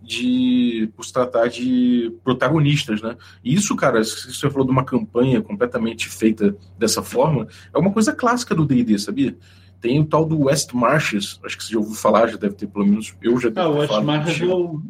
de 0.06 0.90
por 0.96 1.04
se 1.04 1.12
tratar 1.12 1.48
de 1.48 2.14
protagonistas, 2.24 3.02
né? 3.02 3.18
E 3.44 3.54
isso, 3.56 3.76
cara, 3.76 4.04
se 4.04 4.34
você 4.34 4.50
falou 4.50 4.66
de 4.66 4.72
uma 4.72 4.86
campanha 4.86 5.42
completamente 5.42 6.08
feita 6.08 6.56
dessa 6.78 7.02
forma, 7.02 7.48
é 7.74 7.78
uma 7.78 7.92
coisa 7.92 8.14
clássica 8.14 8.54
do 8.54 8.66
D&D, 8.66 9.00
sabia? 9.00 9.36
Tem 9.82 10.00
o 10.00 10.06
tal 10.06 10.26
do 10.26 10.44
West 10.44 10.74
Marches, 10.74 11.40
acho 11.44 11.58
que 11.58 11.64
você 11.64 11.74
já 11.74 11.80
ouviu 11.80 11.96
falar, 11.96 12.28
já 12.28 12.38
deve 12.38 12.54
ter 12.54 12.68
pelo 12.68 12.86
menos, 12.86 13.16
eu 13.22 13.40
já 13.40 13.52
ah, 13.56 13.68
West 13.68 14.02
Marches 14.04 14.42
eu, 14.42 14.82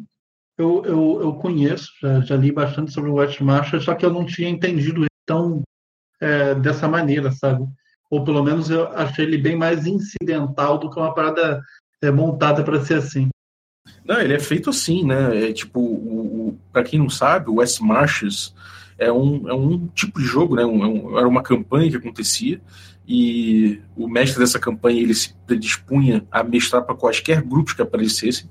eu, 0.58 0.84
eu, 0.84 1.20
eu, 1.22 1.32
conheço, 1.34 1.92
já, 2.00 2.20
já, 2.20 2.36
li 2.36 2.52
bastante 2.52 2.92
sobre 2.92 3.10
o 3.10 3.14
West 3.14 3.40
Marches, 3.40 3.84
só 3.84 3.94
que 3.94 4.04
eu 4.04 4.12
não 4.12 4.26
tinha 4.26 4.48
entendido 4.48 5.06
tão 5.26 5.62
é, 6.20 6.54
dessa 6.54 6.86
maneira, 6.86 7.32
sabe? 7.32 7.66
Ou 8.10 8.22
pelo 8.22 8.42
menos 8.42 8.70
eu 8.70 8.86
achei 8.88 9.24
ele 9.24 9.38
bem 9.38 9.56
mais 9.56 9.86
incidental 9.86 10.78
do 10.78 10.90
que 10.90 10.98
uma 10.98 11.14
parada 11.14 11.62
é, 12.02 12.10
montada 12.10 12.62
para 12.62 12.84
ser 12.84 12.98
assim. 12.98 13.28
Não, 14.06 14.20
ele 14.20 14.34
é 14.34 14.38
feito 14.38 14.70
assim, 14.70 15.04
né? 15.04 15.48
É 15.48 15.52
tipo, 15.52 15.80
o, 15.80 16.48
o 16.48 16.58
para 16.72 16.84
quem 16.84 16.98
não 16.98 17.10
sabe, 17.10 17.50
o 17.50 17.56
West 17.56 17.80
Marches 17.80 18.54
é 18.98 19.10
um, 19.10 19.48
é 19.48 19.54
um 19.54 19.86
tipo 19.88 20.20
de 20.20 20.26
jogo, 20.26 20.56
né? 20.56 20.64
Um, 20.64 20.84
é 20.84 20.86
um, 20.86 21.18
era 21.18 21.28
uma 21.28 21.42
campanha 21.42 21.90
que 21.90 21.96
acontecia 21.96 22.60
e 23.06 23.80
o 23.96 24.08
mestre 24.08 24.38
dessa 24.38 24.58
campanha 24.58 25.00
ele 25.00 25.14
se 25.14 25.34
predispunha 25.46 26.26
a 26.30 26.42
mestrar 26.42 26.82
para 26.82 26.94
quaisquer 26.94 27.42
grupos 27.42 27.72
que 27.72 27.82
aparecessem 27.82 28.48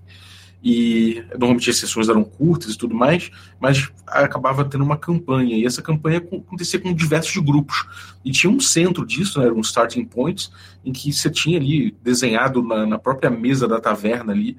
e 0.66 1.24
normalmente 1.38 1.70
as 1.70 1.78
sessões 1.78 2.10
eram 2.10 2.24
curtas 2.24 2.74
e 2.74 2.78
tudo 2.78 2.96
mais, 2.96 3.30
mas 3.60 3.88
acabava 4.08 4.66
tendo 4.66 4.84
uma 4.84 4.98
campanha, 4.98 5.56
e 5.56 5.64
essa 5.64 5.80
campanha 5.80 6.18
acontecia 6.18 6.80
com 6.80 6.92
diversos 6.92 7.38
grupos, 7.38 7.86
e 8.26 8.32
tinha 8.32 8.52
um 8.52 8.60
centro 8.60 9.06
disso, 9.06 9.40
né, 9.40 9.52
um 9.52 9.60
starting 9.60 10.04
point, 10.06 10.50
em 10.84 10.92
que 10.92 11.14
você 11.14 11.30
tinha 11.30 11.60
ali 11.60 11.96
desenhado 12.02 12.64
na, 12.64 12.84
na 12.84 12.98
própria 12.98 13.30
mesa 13.30 13.68
da 13.68 13.80
taverna 13.80 14.34
ali, 14.34 14.58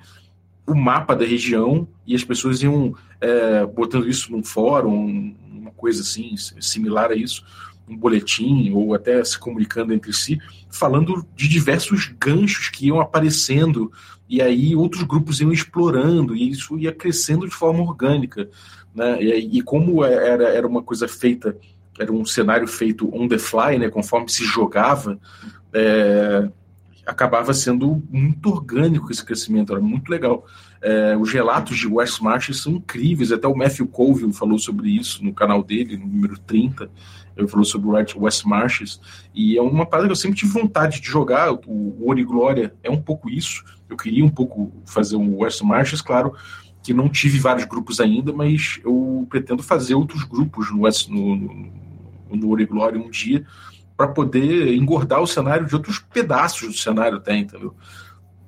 o 0.67 0.75
mapa 0.75 1.15
da 1.15 1.25
região, 1.25 1.87
e 2.07 2.15
as 2.15 2.25
pessoas 2.25 2.63
iam 2.63 2.95
é, 3.21 3.65
botando 3.65 4.09
isso 4.09 4.33
num 4.33 4.43
fórum, 4.43 5.35
uma 5.51 5.71
coisa 5.71 6.03
assim, 6.03 6.35
similar 6.61 7.11
a 7.11 7.15
isso, 7.15 7.45
um 7.89 7.97
boletim, 7.97 8.73
ou 8.73 8.95
até 8.95 9.23
se 9.23 9.39
comunicando 9.39 9.93
entre 9.95 10.13
si, 10.13 10.39
falando 10.71 11.25
de 11.35 11.49
diversos 11.49 12.13
ganchos 12.19 12.69
que 12.69 12.87
iam 12.87 13.01
aparecendo 13.01 13.93
e 14.29 14.43
aí 14.43 14.75
outros 14.75 15.05
grupos 15.05 15.41
iam 15.41 15.53
explorando 15.53 16.35
e 16.35 16.51
isso 16.51 16.77
ia 16.79 16.93
crescendo 16.93 17.47
de 17.47 17.55
forma 17.55 17.81
orgânica, 17.81 18.49
né? 18.95 19.23
E, 19.23 19.59
e 19.59 19.63
como 19.63 20.05
era, 20.05 20.49
era 20.49 20.67
uma 20.67 20.83
coisa 20.83 21.07
feita, 21.07 21.57
era 21.99 22.13
um 22.13 22.25
cenário 22.25 22.67
feito 22.67 23.09
on 23.15 23.29
the 23.29 23.39
fly, 23.39 23.79
né? 23.79 23.89
Conforme 23.89 24.29
se 24.29 24.45
jogava, 24.45 25.19
é, 25.73 26.49
acabava 27.07 27.55
sendo 27.55 28.03
muito 28.11 28.51
orgânico 28.51 29.13
esse 29.13 29.25
crescimento, 29.25 29.73
era 29.73 29.81
muito 29.81 30.09
legal. 30.11 30.45
É, 30.83 31.17
os 31.17 31.33
relatos 31.33 31.79
de 31.79 31.87
West 31.87 32.21
Marches 32.21 32.61
são 32.61 32.73
incríveis, 32.73 33.31
até 33.31 33.47
o 33.47 33.57
Matthew 33.57 33.87
Colville 33.87 34.33
falou 34.33 34.59
sobre 34.59 34.91
isso 34.91 35.25
no 35.25 35.33
canal 35.33 35.63
dele, 35.63 35.97
no 35.97 36.07
número 36.07 36.37
30. 36.39 36.91
Ele 37.37 37.47
falou 37.47 37.65
sobre 37.65 37.89
o 37.89 38.23
West 38.23 38.45
Marches, 38.45 39.01
e 39.35 39.57
é 39.57 39.63
uma 39.63 39.87
parada 39.87 40.09
que 40.09 40.13
eu 40.13 40.17
sempre 40.17 40.39
tive 40.39 40.53
vontade 40.53 41.01
de 41.01 41.07
jogar. 41.07 41.53
O, 41.53 42.09
Ori 42.09 42.25
Glória 42.25 42.75
é 42.83 42.91
um 42.91 43.01
pouco 43.01 43.31
isso. 43.31 43.63
Eu 43.89 43.97
queria 43.97 44.25
um 44.25 44.31
pouco 44.31 44.73
fazer 44.85 45.17
um 45.17 45.39
West 45.39 45.63
Marches, 45.63 46.01
claro 46.01 46.35
que 46.83 46.95
não 46.95 47.09
tive 47.09 47.39
vários 47.39 47.67
grupos 47.67 48.01
ainda, 48.01 48.33
mas 48.33 48.81
eu 48.85 49.27
pretendo 49.29 49.63
fazer 49.63 49.95
outros 49.95 50.25
grupos 50.25 50.73
no, 50.73 50.83
West, 50.83 51.09
no, 51.09 51.37
no, 51.37 51.73
no 52.31 52.67
Glória 52.67 53.01
um 53.01 53.11
dia 53.11 53.45
para 53.97 54.09
poder 54.09 54.75
engordar 54.75 55.21
o 55.21 55.27
cenário 55.27 55.67
de 55.67 55.75
outros 55.75 55.99
pedaços 55.99 56.69
do 56.69 56.77
cenário 56.77 57.19
até, 57.19 57.37
entendeu? 57.37 57.75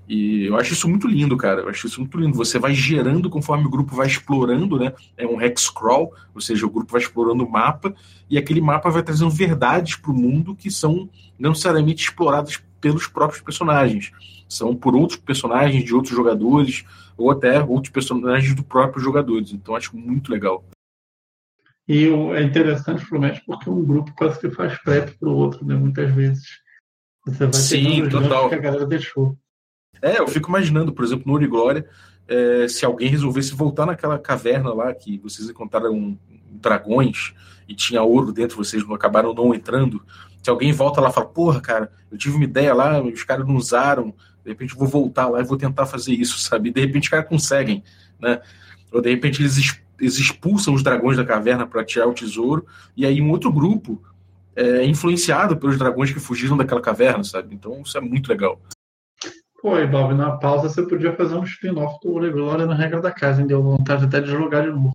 E 0.08 0.46
eu 0.46 0.56
acho 0.56 0.72
isso 0.72 0.88
muito 0.88 1.06
lindo, 1.06 1.36
cara. 1.36 1.60
Eu 1.60 1.68
acho 1.68 1.86
isso 1.86 2.00
muito 2.00 2.18
lindo. 2.18 2.36
Você 2.36 2.58
vai 2.58 2.72
gerando 2.72 3.28
conforme 3.28 3.66
o 3.66 3.70
grupo 3.70 3.94
vai 3.94 4.06
explorando, 4.06 4.78
né? 4.78 4.94
É 5.16 5.26
um 5.26 5.40
hex 5.40 5.68
crawl, 5.68 6.14
ou 6.34 6.40
seja, 6.40 6.64
o 6.64 6.70
grupo 6.70 6.90
vai 6.90 7.02
explorando 7.02 7.44
o 7.44 7.50
mapa 7.50 7.94
e 8.30 8.38
aquele 8.38 8.60
mapa 8.60 8.88
vai 8.88 9.02
trazendo 9.02 9.30
verdades 9.30 9.96
para 9.96 10.10
o 10.10 10.14
mundo 10.14 10.56
que 10.56 10.70
são 10.70 11.10
não 11.38 11.50
necessariamente 11.50 12.04
exploradas 12.04 12.58
pelos 12.80 13.06
próprios 13.06 13.42
personagens. 13.42 14.10
São 14.48 14.74
por 14.74 14.96
outros 14.96 15.18
personagens 15.18 15.84
de 15.84 15.94
outros 15.94 16.16
jogadores 16.16 16.84
ou 17.16 17.30
até 17.30 17.62
outros 17.62 17.92
personagens 17.92 18.54
do 18.54 18.62
próprio 18.62 19.02
jogadores. 19.02 19.52
Então 19.52 19.76
acho 19.76 19.94
muito 19.94 20.32
legal. 20.32 20.64
E 21.88 22.04
é 22.06 22.42
interessante, 22.42 23.04
provavelmente, 23.06 23.42
porque 23.46 23.70
um 23.70 23.82
grupo 23.82 24.12
quase 24.14 24.38
que 24.38 24.50
faz 24.50 24.78
prep 24.82 25.16
para 25.18 25.28
o 25.28 25.34
outro, 25.34 25.64
né? 25.64 25.74
Muitas 25.74 26.12
vezes. 26.14 26.46
Você 27.26 27.46
vai 27.46 27.52
Sim, 27.54 28.08
total. 28.08 28.48
que 28.48 28.54
a 28.54 28.58
galera 28.58 28.86
deixou. 28.86 29.36
É, 30.02 30.20
eu 30.20 30.28
fico 30.28 30.50
imaginando, 30.50 30.92
por 30.92 31.04
exemplo, 31.04 31.24
no 31.26 31.32
Uri 31.32 31.46
Glória, 31.46 31.88
é, 32.28 32.68
se 32.68 32.84
alguém 32.84 33.08
resolvesse 33.08 33.54
voltar 33.54 33.86
naquela 33.86 34.18
caverna 34.18 34.72
lá 34.72 34.94
que 34.94 35.18
vocês 35.18 35.48
encontraram 35.48 36.18
dragões 36.50 37.32
e 37.66 37.74
tinha 37.74 38.02
ouro 38.02 38.32
dentro, 38.32 38.56
vocês 38.56 38.86
não 38.86 38.94
acabaram 38.94 39.32
não 39.32 39.54
entrando. 39.54 40.02
Se 40.42 40.50
alguém 40.50 40.72
volta 40.72 41.00
lá 41.00 41.08
e 41.08 41.12
fala, 41.12 41.26
porra, 41.26 41.60
cara, 41.60 41.92
eu 42.12 42.18
tive 42.18 42.36
uma 42.36 42.44
ideia 42.44 42.74
lá, 42.74 43.00
os 43.02 43.24
caras 43.24 43.46
não 43.46 43.56
usaram, 43.56 44.14
de 44.44 44.50
repente 44.50 44.72
eu 44.72 44.78
vou 44.78 44.88
voltar 44.88 45.26
lá 45.28 45.40
e 45.40 45.44
vou 45.44 45.56
tentar 45.56 45.86
fazer 45.86 46.12
isso, 46.12 46.38
sabe? 46.38 46.68
E 46.68 46.72
de 46.72 46.80
repente 46.80 47.04
os 47.04 47.08
caras 47.08 47.28
conseguem, 47.28 47.82
né? 48.20 48.40
Ou 48.92 49.00
de 49.00 49.10
repente 49.10 49.42
eles, 49.42 49.80
eles 50.00 50.18
expulsam 50.18 50.74
os 50.74 50.82
dragões 50.82 51.16
da 51.16 51.24
caverna 51.24 51.66
para 51.66 51.84
tirar 51.84 52.06
o 52.06 52.14
tesouro, 52.14 52.66
e 52.96 53.04
aí 53.04 53.20
um 53.20 53.30
outro 53.30 53.52
grupo 53.52 54.02
é 54.54 54.84
influenciado 54.84 55.56
pelos 55.56 55.78
dragões 55.78 56.12
que 56.12 56.18
fugiram 56.18 56.56
daquela 56.56 56.80
caverna, 56.80 57.22
sabe? 57.22 57.54
Então 57.54 57.80
isso 57.82 57.96
é 57.96 58.00
muito 58.00 58.28
legal. 58.28 58.60
Pô, 59.60 59.76
e 59.78 59.86
Bob, 59.86 60.14
na 60.14 60.32
pausa 60.32 60.68
você 60.68 60.82
podia 60.82 61.12
fazer 61.14 61.34
um 61.34 61.44
spin-off 61.44 61.98
do 62.02 62.12
Ole 62.12 62.30
Glória 62.30 62.66
na 62.66 62.74
regra 62.74 63.00
da 63.00 63.10
casa, 63.10 63.40
hein? 63.40 63.46
Deu 63.46 63.62
vontade 63.62 64.04
até 64.04 64.20
de 64.20 64.30
jogar 64.30 64.62
de 64.62 64.70
novo. 64.70 64.92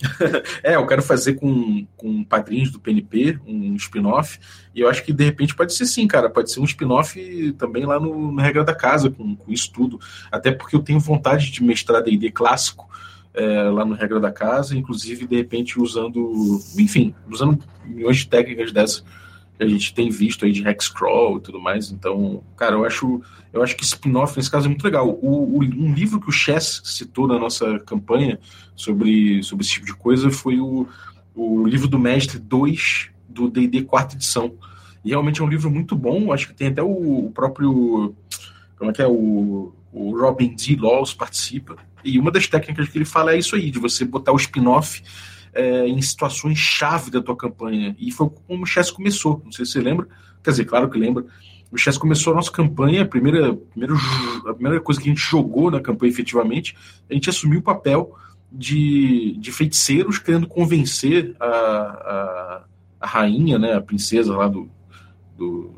é, 0.62 0.76
eu 0.76 0.86
quero 0.86 1.02
fazer 1.02 1.34
com, 1.34 1.86
com 1.96 2.24
padrinhos 2.24 2.70
do 2.70 2.80
PNP, 2.80 3.38
um 3.46 3.74
spin-off, 3.76 4.38
e 4.74 4.80
eu 4.80 4.88
acho 4.88 5.04
que 5.04 5.12
de 5.12 5.24
repente 5.24 5.54
pode 5.54 5.74
ser 5.74 5.86
sim, 5.86 6.08
cara, 6.08 6.30
pode 6.30 6.50
ser 6.50 6.60
um 6.60 6.64
spin-off 6.64 7.52
também 7.52 7.84
lá 7.84 8.00
no, 8.00 8.32
na 8.32 8.42
regra 8.42 8.64
da 8.64 8.74
casa, 8.74 9.10
com, 9.10 9.36
com 9.36 9.52
isso 9.52 9.70
tudo. 9.72 10.00
Até 10.30 10.50
porque 10.50 10.74
eu 10.74 10.82
tenho 10.82 10.98
vontade 10.98 11.50
de 11.50 11.62
mestrar 11.62 12.02
DD 12.02 12.30
clássico 12.30 12.88
é, 13.34 13.62
lá 13.62 13.84
no 13.84 13.94
regra 13.94 14.18
da 14.18 14.32
casa, 14.32 14.76
inclusive 14.76 15.26
de 15.26 15.36
repente 15.36 15.80
usando, 15.80 16.60
enfim, 16.76 17.14
usando 17.30 17.58
milhões 17.84 18.18
de 18.18 18.28
técnicas 18.28 18.72
dessas 18.72 19.04
que 19.56 19.64
a 19.64 19.68
gente 19.68 19.92
tem 19.92 20.08
visto 20.08 20.44
aí 20.46 20.52
de 20.52 20.66
Hexcrawl 20.66 21.36
e 21.36 21.40
tudo 21.40 21.60
mais. 21.60 21.90
Então, 21.90 22.42
cara, 22.56 22.76
eu 22.76 22.84
acho, 22.84 23.20
eu 23.52 23.62
acho 23.62 23.76
que 23.76 23.84
spin-off 23.84 24.36
nesse 24.36 24.50
caso 24.50 24.66
é 24.66 24.68
muito 24.68 24.84
legal. 24.84 25.08
O, 25.08 25.58
o, 25.58 25.62
um 25.62 25.92
livro 25.92 26.18
que 26.18 26.30
o 26.30 26.32
Chess 26.32 26.80
citou 26.84 27.26
na 27.26 27.38
nossa 27.38 27.78
campanha 27.80 28.40
sobre, 28.74 29.42
sobre 29.42 29.64
esse 29.64 29.74
tipo 29.74 29.86
de 29.86 29.94
coisa 29.94 30.30
foi 30.30 30.58
o, 30.58 30.88
o 31.34 31.66
livro 31.66 31.88
do 31.88 31.98
Mestre 31.98 32.38
2 32.38 33.10
do 33.28 33.50
D&D 33.50 33.82
quarta 33.82 34.14
edição. 34.14 34.54
E 35.04 35.10
realmente 35.10 35.40
é 35.40 35.44
um 35.44 35.48
livro 35.48 35.70
muito 35.70 35.94
bom, 35.94 36.32
acho 36.32 36.48
que 36.48 36.54
tem 36.54 36.68
até 36.68 36.82
o, 36.82 37.26
o 37.26 37.30
próprio, 37.30 38.14
como 38.78 38.90
é 38.90 38.94
que 38.94 39.02
é, 39.02 39.06
o, 39.06 39.74
o 39.92 40.18
Robin 40.18 40.54
D. 40.54 40.76
Laws 40.76 41.14
participa. 41.14 41.76
E 42.04 42.18
uma 42.18 42.30
das 42.30 42.46
técnicas 42.46 42.88
que 42.88 42.98
ele 42.98 43.04
fala 43.04 43.34
é 43.34 43.38
isso 43.38 43.54
aí, 43.56 43.70
de 43.70 43.78
você 43.78 44.04
botar 44.04 44.32
o 44.32 44.36
spin-off 44.36 45.02
é, 45.52 45.86
em 45.86 46.00
situações 46.00 46.58
chave 46.58 47.10
da 47.10 47.20
tua 47.20 47.36
campanha. 47.36 47.94
E 47.98 48.10
foi 48.10 48.30
como 48.46 48.62
o 48.62 48.66
Chess 48.66 48.90
começou. 48.90 49.42
Não 49.44 49.52
sei 49.52 49.64
se 49.64 49.72
você 49.72 49.80
lembra. 49.80 50.06
Quer 50.42 50.50
dizer, 50.50 50.64
claro 50.64 50.88
que 50.88 50.98
lembra. 50.98 51.24
O 51.70 51.76
Chess 51.76 51.98
começou 51.98 52.32
a 52.32 52.36
nossa 52.36 52.50
campanha, 52.50 53.02
a 53.02 53.06
primeira, 53.06 53.56
a 54.46 54.54
primeira 54.54 54.80
coisa 54.80 55.00
que 55.00 55.08
a 55.08 55.12
gente 55.12 55.22
jogou 55.22 55.70
na 55.70 55.80
campanha 55.80 56.10
efetivamente, 56.10 56.76
a 57.08 57.14
gente 57.14 57.30
assumiu 57.30 57.60
o 57.60 57.62
papel 57.62 58.12
de, 58.50 59.36
de 59.38 59.52
feiticeiros 59.52 60.18
querendo 60.18 60.48
convencer 60.48 61.36
a, 61.38 61.46
a, 61.46 62.64
a 63.00 63.06
rainha, 63.06 63.56
né, 63.56 63.74
a 63.74 63.80
princesa 63.80 64.36
lá 64.36 64.48
do, 64.48 64.68
do, 65.36 65.72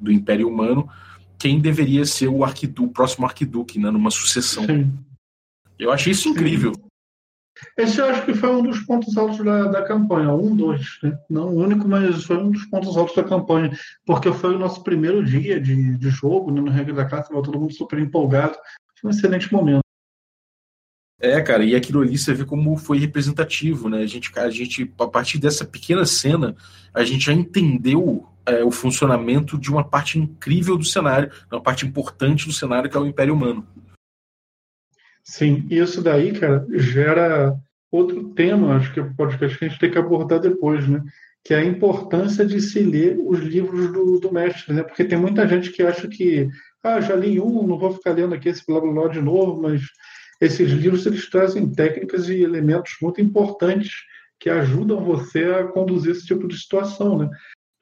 do 0.00 0.10
Império 0.10 0.48
Humano, 0.48 0.88
quem 1.44 1.60
deveria 1.60 2.06
ser 2.06 2.26
o, 2.26 2.42
arquidu, 2.42 2.84
o 2.84 2.88
próximo 2.88 3.26
arquiduque, 3.26 3.78
né, 3.78 3.90
numa 3.90 4.10
sucessão. 4.10 4.64
Sim. 4.64 4.90
Eu 5.78 5.92
achei 5.92 6.12
isso 6.12 6.30
incrível. 6.30 6.72
Esse 7.76 8.00
eu 8.00 8.06
acho 8.06 8.24
que 8.24 8.32
foi 8.32 8.48
um 8.48 8.62
dos 8.62 8.80
pontos 8.80 9.14
altos 9.14 9.44
da, 9.44 9.66
da 9.66 9.82
campanha, 9.82 10.32
um, 10.32 10.56
dois, 10.56 10.98
né? 11.02 11.18
não 11.28 11.50
o 11.50 11.56
único, 11.56 11.86
mas 11.86 12.24
foi 12.24 12.38
um 12.38 12.50
dos 12.50 12.64
pontos 12.64 12.96
altos 12.96 13.14
da 13.14 13.22
campanha, 13.22 13.70
porque 14.06 14.32
foi 14.32 14.56
o 14.56 14.58
nosso 14.58 14.82
primeiro 14.82 15.22
dia 15.22 15.60
de, 15.60 15.98
de 15.98 16.08
jogo, 16.08 16.50
né, 16.50 16.62
no 16.62 16.70
Regra 16.70 16.94
da 16.94 17.04
Casa, 17.04 17.28
todo 17.28 17.60
mundo 17.60 17.74
super 17.74 17.98
empolgado, 17.98 18.56
foi 18.98 19.10
um 19.10 19.14
excelente 19.14 19.52
momento. 19.52 19.84
É, 21.20 21.42
cara, 21.42 21.62
e 21.62 21.76
aquilo 21.76 22.00
ali 22.00 22.16
você 22.16 22.32
vê 22.32 22.46
como 22.46 22.74
foi 22.78 22.98
representativo, 22.98 23.90
né? 23.90 23.98
A 23.98 24.06
gente, 24.06 24.30
a 24.38 24.48
gente, 24.48 24.92
a 24.98 25.06
partir 25.06 25.38
dessa 25.38 25.64
pequena 25.64 26.06
cena, 26.06 26.56
a 26.92 27.04
gente 27.04 27.26
já 27.26 27.32
entendeu 27.34 28.26
é, 28.46 28.64
o 28.64 28.70
funcionamento 28.70 29.58
de 29.58 29.70
uma 29.70 29.84
parte 29.84 30.18
incrível 30.18 30.76
do 30.76 30.84
cenário, 30.84 31.30
uma 31.50 31.62
parte 31.62 31.86
importante 31.86 32.46
do 32.46 32.52
cenário 32.52 32.90
que 32.90 32.96
é 32.96 33.00
o 33.00 33.06
Império 33.06 33.34
Humano. 33.34 33.66
Sim, 35.22 35.66
isso 35.70 36.02
daí, 36.02 36.38
cara, 36.38 36.66
gera 36.70 37.56
outro 37.90 38.30
tema, 38.34 38.76
acho 38.76 38.92
que 38.92 39.00
é 39.00 39.04
podcast 39.16 39.58
que 39.58 39.64
a 39.64 39.68
gente 39.68 39.80
tem 39.80 39.90
que 39.90 39.98
abordar 39.98 40.40
depois, 40.40 40.86
né? 40.86 41.02
Que 41.42 41.54
é 41.54 41.58
a 41.58 41.64
importância 41.64 42.44
de 42.44 42.60
se 42.60 42.80
ler 42.80 43.18
os 43.18 43.38
livros 43.38 43.92
do, 43.92 44.18
do 44.18 44.32
mestre, 44.32 44.74
né? 44.74 44.82
Porque 44.82 45.04
tem 45.04 45.18
muita 45.18 45.46
gente 45.46 45.70
que 45.70 45.82
acha 45.82 46.08
que, 46.08 46.48
ah, 46.82 47.00
já 47.00 47.14
li 47.14 47.40
um, 47.40 47.66
não 47.66 47.78
vou 47.78 47.92
ficar 47.92 48.12
lendo 48.12 48.34
aqui 48.34 48.48
esse 48.48 48.64
blá 48.66 48.80
blá 48.80 48.92
blá 48.92 49.08
de 49.08 49.20
novo, 49.20 49.62
mas 49.62 49.82
esses 50.40 50.70
livros 50.70 51.06
eles 51.06 51.30
trazem 51.30 51.70
técnicas 51.72 52.28
e 52.28 52.42
elementos 52.42 52.96
muito 53.00 53.20
importantes 53.20 53.92
que 54.38 54.50
ajudam 54.50 55.02
você 55.02 55.44
a 55.44 55.64
conduzir 55.64 56.12
esse 56.12 56.26
tipo 56.26 56.46
de 56.46 56.58
situação, 56.58 57.16
né? 57.18 57.30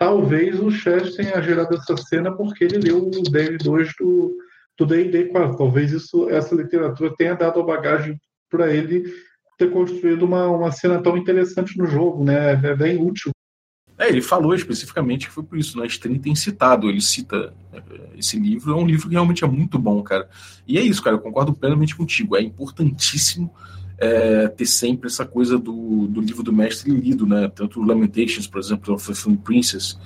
Talvez 0.02 0.58
o 0.58 0.68
Chess 0.68 1.14
tenha 1.14 1.40
gerado 1.40 1.76
essa 1.76 1.96
cena 1.96 2.32
porque 2.32 2.64
ele 2.64 2.78
leu 2.78 3.06
o 3.06 3.10
DL2 3.10 3.92
do, 4.00 4.36
do 4.76 4.84
D&D 4.84 5.26
4. 5.26 5.56
Talvez 5.56 5.92
isso, 5.92 6.28
essa 6.28 6.56
literatura 6.56 7.14
tenha 7.16 7.36
dado 7.36 7.60
a 7.60 7.62
bagagem 7.62 8.20
para 8.50 8.74
ele 8.74 9.04
ter 9.56 9.70
construído 9.70 10.24
uma, 10.24 10.48
uma 10.48 10.72
cena 10.72 11.00
tão 11.00 11.16
interessante 11.16 11.78
no 11.78 11.86
jogo, 11.86 12.24
né? 12.24 12.50
É 12.50 12.74
bem 12.74 13.00
útil. 13.00 13.30
É, 13.96 14.08
ele 14.08 14.20
falou 14.20 14.56
especificamente 14.56 15.28
que 15.28 15.32
foi 15.32 15.44
por 15.44 15.56
isso, 15.56 15.78
né? 15.78 15.86
String 15.86 16.18
tem 16.18 16.34
citado, 16.34 16.88
ele 16.88 17.00
cita 17.00 17.54
é, 17.72 18.18
esse 18.18 18.36
livro, 18.36 18.72
é 18.72 18.74
um 18.74 18.84
livro 18.84 19.06
que 19.06 19.14
realmente 19.14 19.44
é 19.44 19.46
muito 19.46 19.78
bom, 19.78 20.02
cara. 20.02 20.28
E 20.66 20.78
é 20.78 20.80
isso, 20.80 21.00
cara, 21.00 21.14
eu 21.14 21.20
concordo 21.20 21.54
plenamente 21.54 21.94
contigo. 21.94 22.36
É 22.36 22.42
importantíssimo 22.42 23.54
é, 24.02 24.48
ter 24.48 24.66
sempre 24.66 25.06
essa 25.06 25.24
coisa 25.24 25.56
do, 25.56 26.08
do 26.08 26.20
livro 26.20 26.42
do 26.42 26.52
mestre 26.52 26.90
lido, 26.90 27.24
né? 27.24 27.48
Tanto 27.54 27.80
Lamentations, 27.80 28.48
por 28.48 28.58
exemplo, 28.58 28.96
the 28.96 29.36
Princess, 29.44 29.96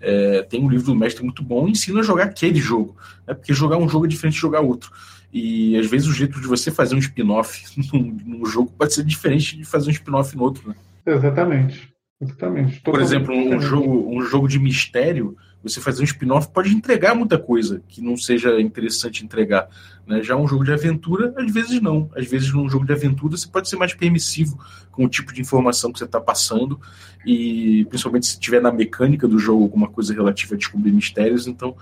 é, 0.00 0.42
tem 0.42 0.64
um 0.64 0.68
livro 0.68 0.86
do 0.86 0.96
mestre 0.96 1.22
muito 1.22 1.40
bom 1.40 1.68
e 1.68 1.70
ensina 1.70 2.00
a 2.00 2.02
jogar 2.02 2.24
aquele 2.24 2.58
jogo, 2.58 2.96
né? 3.24 3.32
Porque 3.32 3.54
jogar 3.54 3.76
um 3.76 3.88
jogo 3.88 4.06
é 4.06 4.08
diferente 4.08 4.34
de 4.34 4.40
jogar 4.40 4.62
outro. 4.62 4.90
E 5.32 5.78
às 5.78 5.86
vezes 5.86 6.08
o 6.08 6.12
jeito 6.12 6.40
de 6.40 6.48
você 6.48 6.72
fazer 6.72 6.96
um 6.96 6.98
spin-off 6.98 7.62
num, 7.94 8.18
num, 8.26 8.44
jogo 8.44 8.72
pode 8.76 8.92
ser 8.92 9.04
diferente 9.04 9.56
de 9.56 9.64
fazer 9.64 9.90
um 9.90 9.92
spin-off 9.92 10.36
no 10.36 10.42
outro, 10.42 10.68
né? 10.68 10.74
Exatamente. 11.06 11.88
Exatamente. 12.20 12.80
Por 12.80 13.00
exemplo, 13.00 13.32
um 13.32 13.60
jogo, 13.60 14.10
um 14.12 14.22
jogo 14.22 14.48
de 14.48 14.58
mistério, 14.58 15.36
você 15.62 15.80
fazer 15.80 16.02
um 16.02 16.04
spin-off 16.04 16.48
pode 16.48 16.74
entregar 16.74 17.14
muita 17.14 17.38
coisa 17.38 17.82
que 17.88 18.00
não 18.00 18.16
seja 18.16 18.60
interessante 18.60 19.24
entregar. 19.24 19.68
Né? 20.06 20.22
Já 20.22 20.36
um 20.36 20.48
jogo 20.48 20.64
de 20.64 20.72
aventura, 20.72 21.34
às 21.36 21.52
vezes 21.52 21.80
não. 21.80 22.10
Às 22.14 22.26
vezes, 22.26 22.52
num 22.52 22.68
jogo 22.68 22.86
de 22.86 22.92
aventura, 22.92 23.36
você 23.36 23.48
pode 23.48 23.68
ser 23.68 23.76
mais 23.76 23.94
permissivo 23.94 24.58
com 24.90 25.04
o 25.04 25.08
tipo 25.08 25.32
de 25.32 25.40
informação 25.40 25.92
que 25.92 25.98
você 25.98 26.04
está 26.04 26.20
passando, 26.20 26.80
e 27.26 27.84
principalmente 27.86 28.26
se 28.26 28.40
tiver 28.40 28.60
na 28.60 28.72
mecânica 28.72 29.28
do 29.28 29.38
jogo 29.38 29.62
alguma 29.62 29.88
coisa 29.88 30.14
relativa 30.14 30.54
a 30.54 30.58
descobrir 30.58 30.92
mistérios, 30.92 31.46
então 31.46 31.76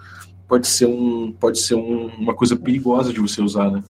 pode 0.47 0.67
ser, 0.67 0.87
um, 0.87 1.33
pode 1.33 1.59
ser 1.59 1.75
um, 1.75 2.07
uma 2.07 2.35
coisa 2.35 2.57
perigosa 2.57 3.13
de 3.13 3.21
você 3.21 3.41
usar, 3.41 3.71
né? 3.71 3.83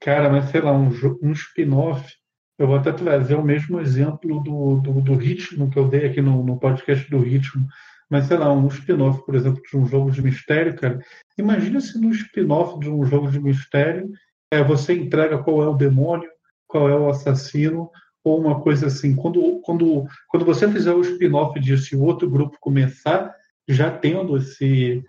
Cara, 0.00 0.30
mas 0.30 0.50
sei 0.50 0.60
lá, 0.60 0.72
um, 0.72 0.90
um 1.22 1.32
spin-off 1.32 2.18
eu 2.58 2.66
vou 2.66 2.76
até 2.76 2.90
trazer 2.92 3.36
o 3.36 3.44
mesmo 3.44 3.78
exemplo 3.80 4.40
do, 4.40 4.80
do, 4.80 5.00
do 5.00 5.14
ritmo 5.14 5.70
que 5.70 5.78
eu 5.78 5.88
dei 5.88 6.06
aqui 6.06 6.20
no, 6.20 6.42
no 6.42 6.58
podcast 6.58 7.08
do 7.08 7.20
ritmo. 7.20 7.68
Mas, 8.10 8.26
sei 8.26 8.38
lá, 8.38 8.52
um 8.52 8.66
spin-off, 8.68 9.24
por 9.24 9.34
exemplo, 9.34 9.62
de 9.70 9.76
um 9.76 9.86
jogo 9.86 10.10
de 10.10 10.22
mistério, 10.22 10.74
cara. 10.76 10.98
Imagina 11.36 11.80
se 11.80 12.00
no 12.00 12.10
spin-off 12.10 12.78
de 12.80 12.88
um 12.88 13.04
jogo 13.04 13.30
de 13.30 13.38
mistério 13.38 14.10
é, 14.50 14.62
você 14.62 14.94
entrega 14.94 15.38
qual 15.38 15.62
é 15.62 15.68
o 15.68 15.74
demônio, 15.74 16.28
qual 16.66 16.88
é 16.88 16.96
o 16.96 17.10
assassino, 17.10 17.90
ou 18.24 18.40
uma 18.40 18.60
coisa 18.60 18.86
assim. 18.86 19.14
Quando, 19.14 19.60
quando, 19.60 20.06
quando 20.28 20.46
você 20.46 20.70
fizer 20.70 20.92
o 20.92 21.02
spin-off 21.02 21.58
disso 21.60 21.94
e 21.94 21.98
o 21.98 22.02
outro 22.02 22.28
grupo 22.30 22.56
começar, 22.60 23.34
já 23.68 23.90
tendo 23.90 24.38
esse, 24.38 25.04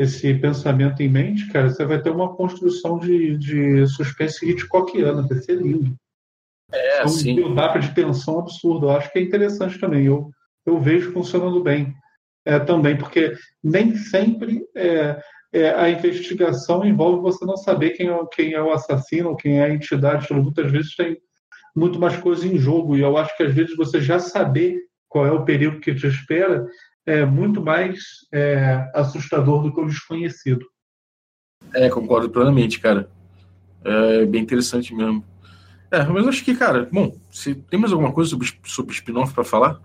esse 0.00 0.32
pensamento 0.34 1.02
em 1.02 1.08
mente, 1.08 1.52
cara, 1.52 1.68
você 1.68 1.84
vai 1.84 2.00
ter 2.00 2.10
uma 2.10 2.34
construção 2.34 2.98
de, 2.98 3.36
de 3.36 3.86
suspense 3.88 4.48
Hitchcockiana, 4.48 5.26
vai 5.26 5.38
ser 5.38 5.56
lindo. 5.56 5.94
É, 6.72 7.04
um 7.04 7.08
sim. 7.08 7.34
build 7.34 7.78
de 7.80 7.94
tensão 7.94 8.38
absurdo. 8.38 8.86
Eu 8.86 8.90
acho 8.92 9.10
que 9.12 9.18
é 9.18 9.22
interessante 9.22 9.78
também. 9.78 10.06
Eu, 10.06 10.30
eu 10.66 10.80
vejo 10.80 11.12
funcionando 11.12 11.62
bem 11.62 11.94
é, 12.48 12.58
também, 12.58 12.96
porque 12.96 13.34
nem 13.62 13.94
sempre 13.94 14.64
é, 14.74 15.20
é, 15.52 15.68
a 15.74 15.90
investigação 15.90 16.82
envolve 16.82 17.20
você 17.20 17.44
não 17.44 17.58
saber 17.58 17.90
quem 17.90 18.08
é, 18.08 18.18
quem 18.32 18.54
é 18.54 18.62
o 18.62 18.72
assassino, 18.72 19.36
quem 19.36 19.58
é 19.60 19.64
a 19.64 19.70
entidade. 19.70 20.32
Muitas 20.32 20.72
vezes 20.72 20.96
tem 20.96 21.18
muito 21.76 22.00
mais 22.00 22.16
coisa 22.16 22.46
em 22.46 22.56
jogo. 22.56 22.96
E 22.96 23.00
eu 23.02 23.18
acho 23.18 23.36
que 23.36 23.42
às 23.42 23.52
vezes 23.52 23.76
você 23.76 24.00
já 24.00 24.18
saber 24.18 24.78
qual 25.10 25.26
é 25.26 25.30
o 25.30 25.44
perigo 25.44 25.78
que 25.78 25.94
te 25.94 26.06
espera 26.06 26.66
é 27.04 27.26
muito 27.26 27.60
mais 27.60 27.98
é, 28.32 28.90
assustador 28.94 29.62
do 29.62 29.74
que 29.74 29.80
o 29.80 29.86
desconhecido. 29.86 30.64
É, 31.74 31.90
concordo 31.90 32.30
plenamente, 32.30 32.80
cara. 32.80 33.10
É 33.84 34.24
bem 34.24 34.40
interessante 34.40 34.94
mesmo. 34.94 35.22
É, 35.90 36.02
mas 36.04 36.26
acho 36.26 36.42
que, 36.42 36.54
cara, 36.54 36.88
bom, 36.90 37.14
se 37.30 37.54
tem 37.54 37.78
mais 37.78 37.92
alguma 37.92 38.12
coisa 38.12 38.30
sobre, 38.30 38.48
sobre 38.64 38.94
spin-off 38.94 39.34
para 39.34 39.44
falar? 39.44 39.80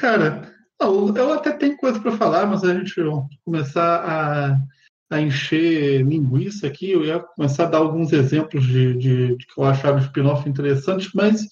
Cara, 0.00 0.52
eu 0.80 1.32
até 1.32 1.52
tenho 1.52 1.76
coisa 1.76 2.00
para 2.00 2.16
falar, 2.16 2.46
mas 2.46 2.64
a 2.64 2.74
gente 2.74 2.94
vai 3.00 3.22
começar 3.44 4.00
a, 4.04 5.16
a 5.16 5.20
encher 5.20 6.02
linguiça 6.02 6.66
aqui. 6.66 6.90
Eu 6.90 7.04
ia 7.04 7.20
começar 7.20 7.64
a 7.64 7.70
dar 7.70 7.78
alguns 7.78 8.12
exemplos 8.12 8.64
de, 8.66 8.94
de, 8.94 9.36
de 9.36 9.46
que 9.46 9.58
eu 9.58 9.64
achava 9.64 10.00
spin-off 10.00 10.48
interessantes, 10.48 11.10
mas 11.14 11.46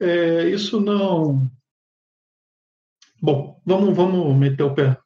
é, 0.00 0.48
isso 0.48 0.80
não. 0.80 1.50
Bom, 3.20 3.60
vamos, 3.64 3.96
vamos 3.96 4.36
meter 4.36 4.62
o 4.62 4.74
pé 4.74 4.98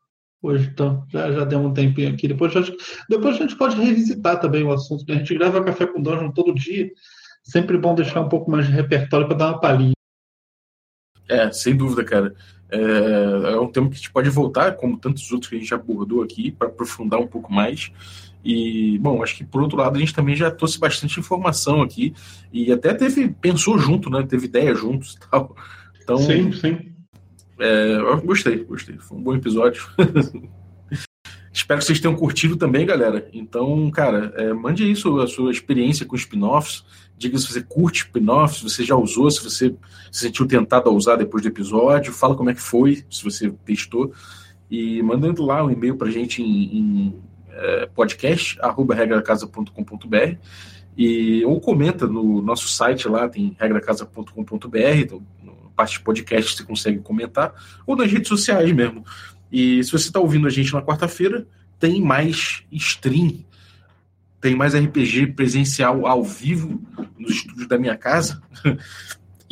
hoje, 0.42 0.68
então. 0.72 1.06
Já, 1.11 1.30
já 1.33 1.44
deu 1.44 1.61
um 1.61 1.72
tempinho 1.72 2.12
aqui. 2.12 2.28
Depois, 2.28 2.52
já, 2.52 2.61
depois 3.09 3.37
a 3.37 3.38
gente 3.38 3.56
pode 3.56 3.76
revisitar 3.76 4.40
também 4.40 4.62
o 4.62 4.72
assunto. 4.72 5.04
Né? 5.09 5.16
A 5.16 5.18
gente 5.18 5.35
grava 5.35 5.64
café 5.64 5.87
com 5.87 6.02
Dungeon 6.02 6.33
todo 6.33 6.54
dia. 6.54 6.90
Sempre 7.42 7.78
bom 7.78 7.94
deixar 7.94 8.20
um 8.20 8.28
pouco 8.28 8.50
mais 8.50 8.66
de 8.66 8.72
repertório 8.72 9.26
para 9.26 9.37
dar 9.37 9.48
uma 9.48 9.61
palhinha. 9.61 9.92
É, 11.28 11.50
sem 11.52 11.76
dúvida, 11.76 12.04
cara. 12.04 12.35
É, 12.70 13.52
é, 13.52 13.61
um 13.61 13.68
tema 13.68 13.88
que 13.88 13.94
a 13.94 13.96
gente 13.96 14.12
pode 14.12 14.30
voltar, 14.30 14.76
como 14.76 14.96
tantos 14.96 15.30
outros 15.33 15.50
que 15.50 15.56
a 15.56 15.59
gente 15.59 15.74
abordou 15.74 16.22
aqui, 16.22 16.50
para 16.50 16.68
aprofundar 16.68 17.20
um 17.20 17.26
pouco 17.26 17.52
mais. 17.52 17.90
E, 18.44 18.98
bom, 18.98 19.22
acho 19.22 19.37
que 19.37 19.44
por 19.44 19.61
outro 19.61 19.76
lado 19.76 19.96
a 19.96 20.00
gente 20.00 20.14
também 20.14 20.35
já 20.35 20.50
trouxe 20.50 20.78
bastante 20.78 21.20
informação 21.20 21.83
aqui 21.83 22.14
e 22.52 22.72
até 22.72 22.94
teve, 22.94 23.28
pensou 23.28 23.78
junto, 23.78 24.09
né? 24.09 24.24
Teve 24.26 24.46
ideia 24.46 24.74
juntos 24.74 25.14
e 25.14 25.30
tal. 25.30 25.54
Então, 26.02 26.18
sim, 26.18 26.52
sim. 26.52 26.78
É, 27.59 27.98
gostei, 28.24 28.64
gostei. 28.64 28.96
Foi 28.98 29.18
um 29.18 29.22
bom 29.22 29.35
episódio. 29.35 29.83
Espero 31.70 31.78
que 31.78 31.87
vocês 31.87 32.00
tenham 32.00 32.16
curtido 32.16 32.56
também, 32.56 32.85
galera. 32.85 33.28
Então, 33.33 33.88
cara, 33.92 34.33
é, 34.37 34.52
mande 34.52 34.83
aí 34.83 34.96
sua, 34.96 35.22
a 35.22 35.26
sua 35.28 35.52
experiência 35.52 36.04
com 36.04 36.16
spin-offs. 36.16 36.85
Diga 37.16 37.38
se 37.38 37.46
você 37.46 37.62
curte 37.62 37.98
spin-offs, 37.98 38.59
se 38.59 38.64
você 38.64 38.83
já 38.83 38.96
usou, 38.96 39.30
se 39.30 39.40
você 39.40 39.72
se 40.11 40.20
sentiu 40.20 40.48
tentado 40.48 40.90
a 40.90 40.92
usar 40.92 41.14
depois 41.14 41.44
do 41.44 41.48
episódio. 41.48 42.12
Fala 42.12 42.35
como 42.35 42.50
é 42.50 42.54
que 42.54 42.61
foi, 42.61 43.04
se 43.09 43.22
você 43.22 43.52
testou. 43.64 44.12
E 44.68 45.00
mandando 45.00 45.44
lá 45.44 45.64
um 45.64 45.70
e-mail 45.70 45.96
pra 45.96 46.11
gente 46.11 46.42
em, 46.42 46.76
em 46.76 47.14
é, 47.52 47.87
podcast, 47.87 48.59
arroba 48.61 48.92
regracasa.com.br. 48.92 50.35
E, 50.98 51.44
ou 51.44 51.61
comenta 51.61 52.04
no 52.04 52.42
nosso 52.42 52.66
site 52.66 53.06
lá, 53.06 53.28
tem 53.28 53.56
regracasa.com.br. 53.56 54.76
Então, 54.96 55.22
parte 55.76 55.98
de 55.98 56.00
podcast 56.00 56.56
você 56.56 56.64
consegue 56.64 56.98
comentar, 56.98 57.54
ou 57.87 57.94
nas 57.94 58.11
redes 58.11 58.28
sociais 58.28 58.72
mesmo. 58.72 59.04
E 59.50 59.82
se 59.82 59.90
você 59.90 60.08
está 60.08 60.20
ouvindo 60.20 60.46
a 60.46 60.50
gente 60.50 60.72
na 60.72 60.82
quarta-feira, 60.82 61.46
tem 61.78 62.00
mais 62.00 62.62
stream, 62.70 63.44
tem 64.40 64.54
mais 64.54 64.74
RPG 64.74 65.28
presencial 65.28 66.06
ao 66.06 66.22
vivo 66.22 66.80
nos 67.18 67.32
estúdios 67.32 67.66
da 67.66 67.78
minha 67.78 67.96
casa. 67.96 68.42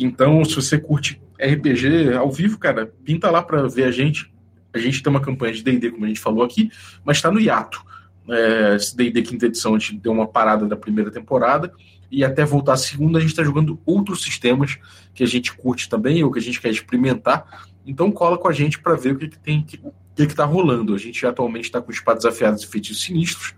Então, 0.01 0.45
se 0.45 0.55
você 0.55 0.77
curte 0.77 1.21
RPG 1.37 2.13
ao 2.13 2.31
vivo, 2.31 2.57
cara, 2.57 2.89
pinta 3.03 3.29
lá 3.29 3.43
para 3.43 3.67
ver 3.67 3.83
a 3.83 3.91
gente. 3.91 4.33
A 4.73 4.77
gente 4.77 5.03
tem 5.03 5.11
uma 5.11 5.19
campanha 5.19 5.53
de 5.53 5.61
D&D, 5.61 5.91
como 5.91 6.05
a 6.05 6.07
gente 6.07 6.21
falou 6.21 6.41
aqui, 6.41 6.71
mas 7.03 7.17
está 7.17 7.29
no 7.29 7.37
hiato. 7.37 7.83
É, 8.29 8.75
esse 8.77 8.95
D&D 8.95 9.21
quinta 9.23 9.47
edição, 9.47 9.75
a 9.75 9.79
gente 9.79 9.97
deu 9.97 10.13
uma 10.13 10.25
parada 10.25 10.65
da 10.65 10.77
primeira 10.77 11.11
temporada, 11.11 11.73
e 12.11 12.23
até 12.23 12.45
voltar 12.45 12.73
a 12.73 12.77
segunda 12.77 13.17
a 13.17 13.21
gente 13.21 13.31
está 13.31 13.43
jogando 13.43 13.79
outros 13.85 14.21
sistemas 14.21 14.77
que 15.13 15.23
a 15.23 15.27
gente 15.27 15.53
curte 15.53 15.87
também 15.87 16.23
ou 16.23 16.31
que 16.31 16.39
a 16.39 16.41
gente 16.41 16.59
quer 16.59 16.69
experimentar. 16.69 17.67
Então 17.89 18.11
cola 18.11 18.37
com 18.37 18.47
a 18.47 18.53
gente 18.53 18.79
para 18.79 18.95
ver 18.95 19.13
o 19.13 19.17
que, 19.17 19.27
que 19.27 19.39
tem 19.39 19.63
que 19.63 19.79
que 20.15 20.23
está 20.33 20.43
rolando. 20.43 20.93
A 20.93 20.97
gente 20.97 21.25
atualmente 21.25 21.65
está 21.65 21.81
com 21.81 21.91
espadas 21.91 22.25
afiadas 22.25 22.61
e 22.61 22.67
feitiços 22.67 23.03
sinistros. 23.03 23.53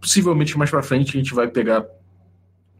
Possivelmente 0.00 0.58
mais 0.58 0.70
para 0.70 0.82
frente 0.82 1.16
a 1.16 1.20
gente 1.20 1.32
vai 1.32 1.48
pegar 1.48 1.86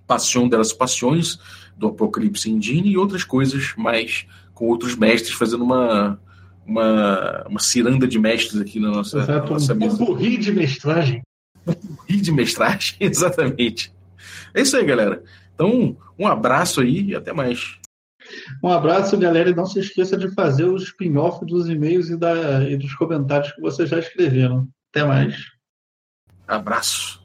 Passion 0.06 0.48
delas 0.48 0.72
Paixões 0.72 1.38
do 1.76 1.88
Apocalipse 1.88 2.50
Engine 2.50 2.90
e 2.90 2.98
outras 2.98 3.24
coisas 3.24 3.72
mais 3.76 4.26
com 4.52 4.66
outros 4.66 4.94
mestres 4.94 5.32
fazendo 5.34 5.64
uma 5.64 6.20
uma, 6.66 7.44
uma 7.48 7.60
ciranda 7.60 8.06
de 8.06 8.18
mestres 8.18 8.60
aqui 8.60 8.78
na 8.78 8.90
nossa, 8.90 9.18
Exato, 9.18 9.46
na 9.46 9.50
nossa 9.50 9.72
um 9.72 9.76
mesa. 9.76 10.04
Um 10.04 10.16
de 10.16 10.52
mestragem. 10.52 11.22
Um 11.66 12.16
de 12.16 12.32
mestragem, 12.32 12.96
exatamente. 13.00 13.92
É 14.54 14.62
isso 14.62 14.76
aí, 14.76 14.84
galera. 14.84 15.22
Então, 15.54 15.96
um 16.18 16.26
abraço 16.26 16.80
aí 16.80 17.02
e 17.02 17.14
até 17.16 17.32
mais. 17.32 17.78
Um 18.62 18.68
abraço, 18.68 19.16
galera, 19.18 19.50
e 19.50 19.54
não 19.54 19.66
se 19.66 19.80
esqueça 19.80 20.16
de 20.16 20.32
fazer 20.34 20.64
o 20.64 20.76
spin-off 20.76 21.44
dos 21.44 21.68
e-mails 21.68 22.10
e, 22.10 22.16
da, 22.16 22.64
e 22.68 22.76
dos 22.76 22.94
comentários 22.94 23.52
que 23.52 23.60
vocês 23.60 23.88
já 23.88 23.98
escreveram. 23.98 24.68
Até 24.90 25.04
mais. 25.04 25.36
Abraço. 26.46 27.21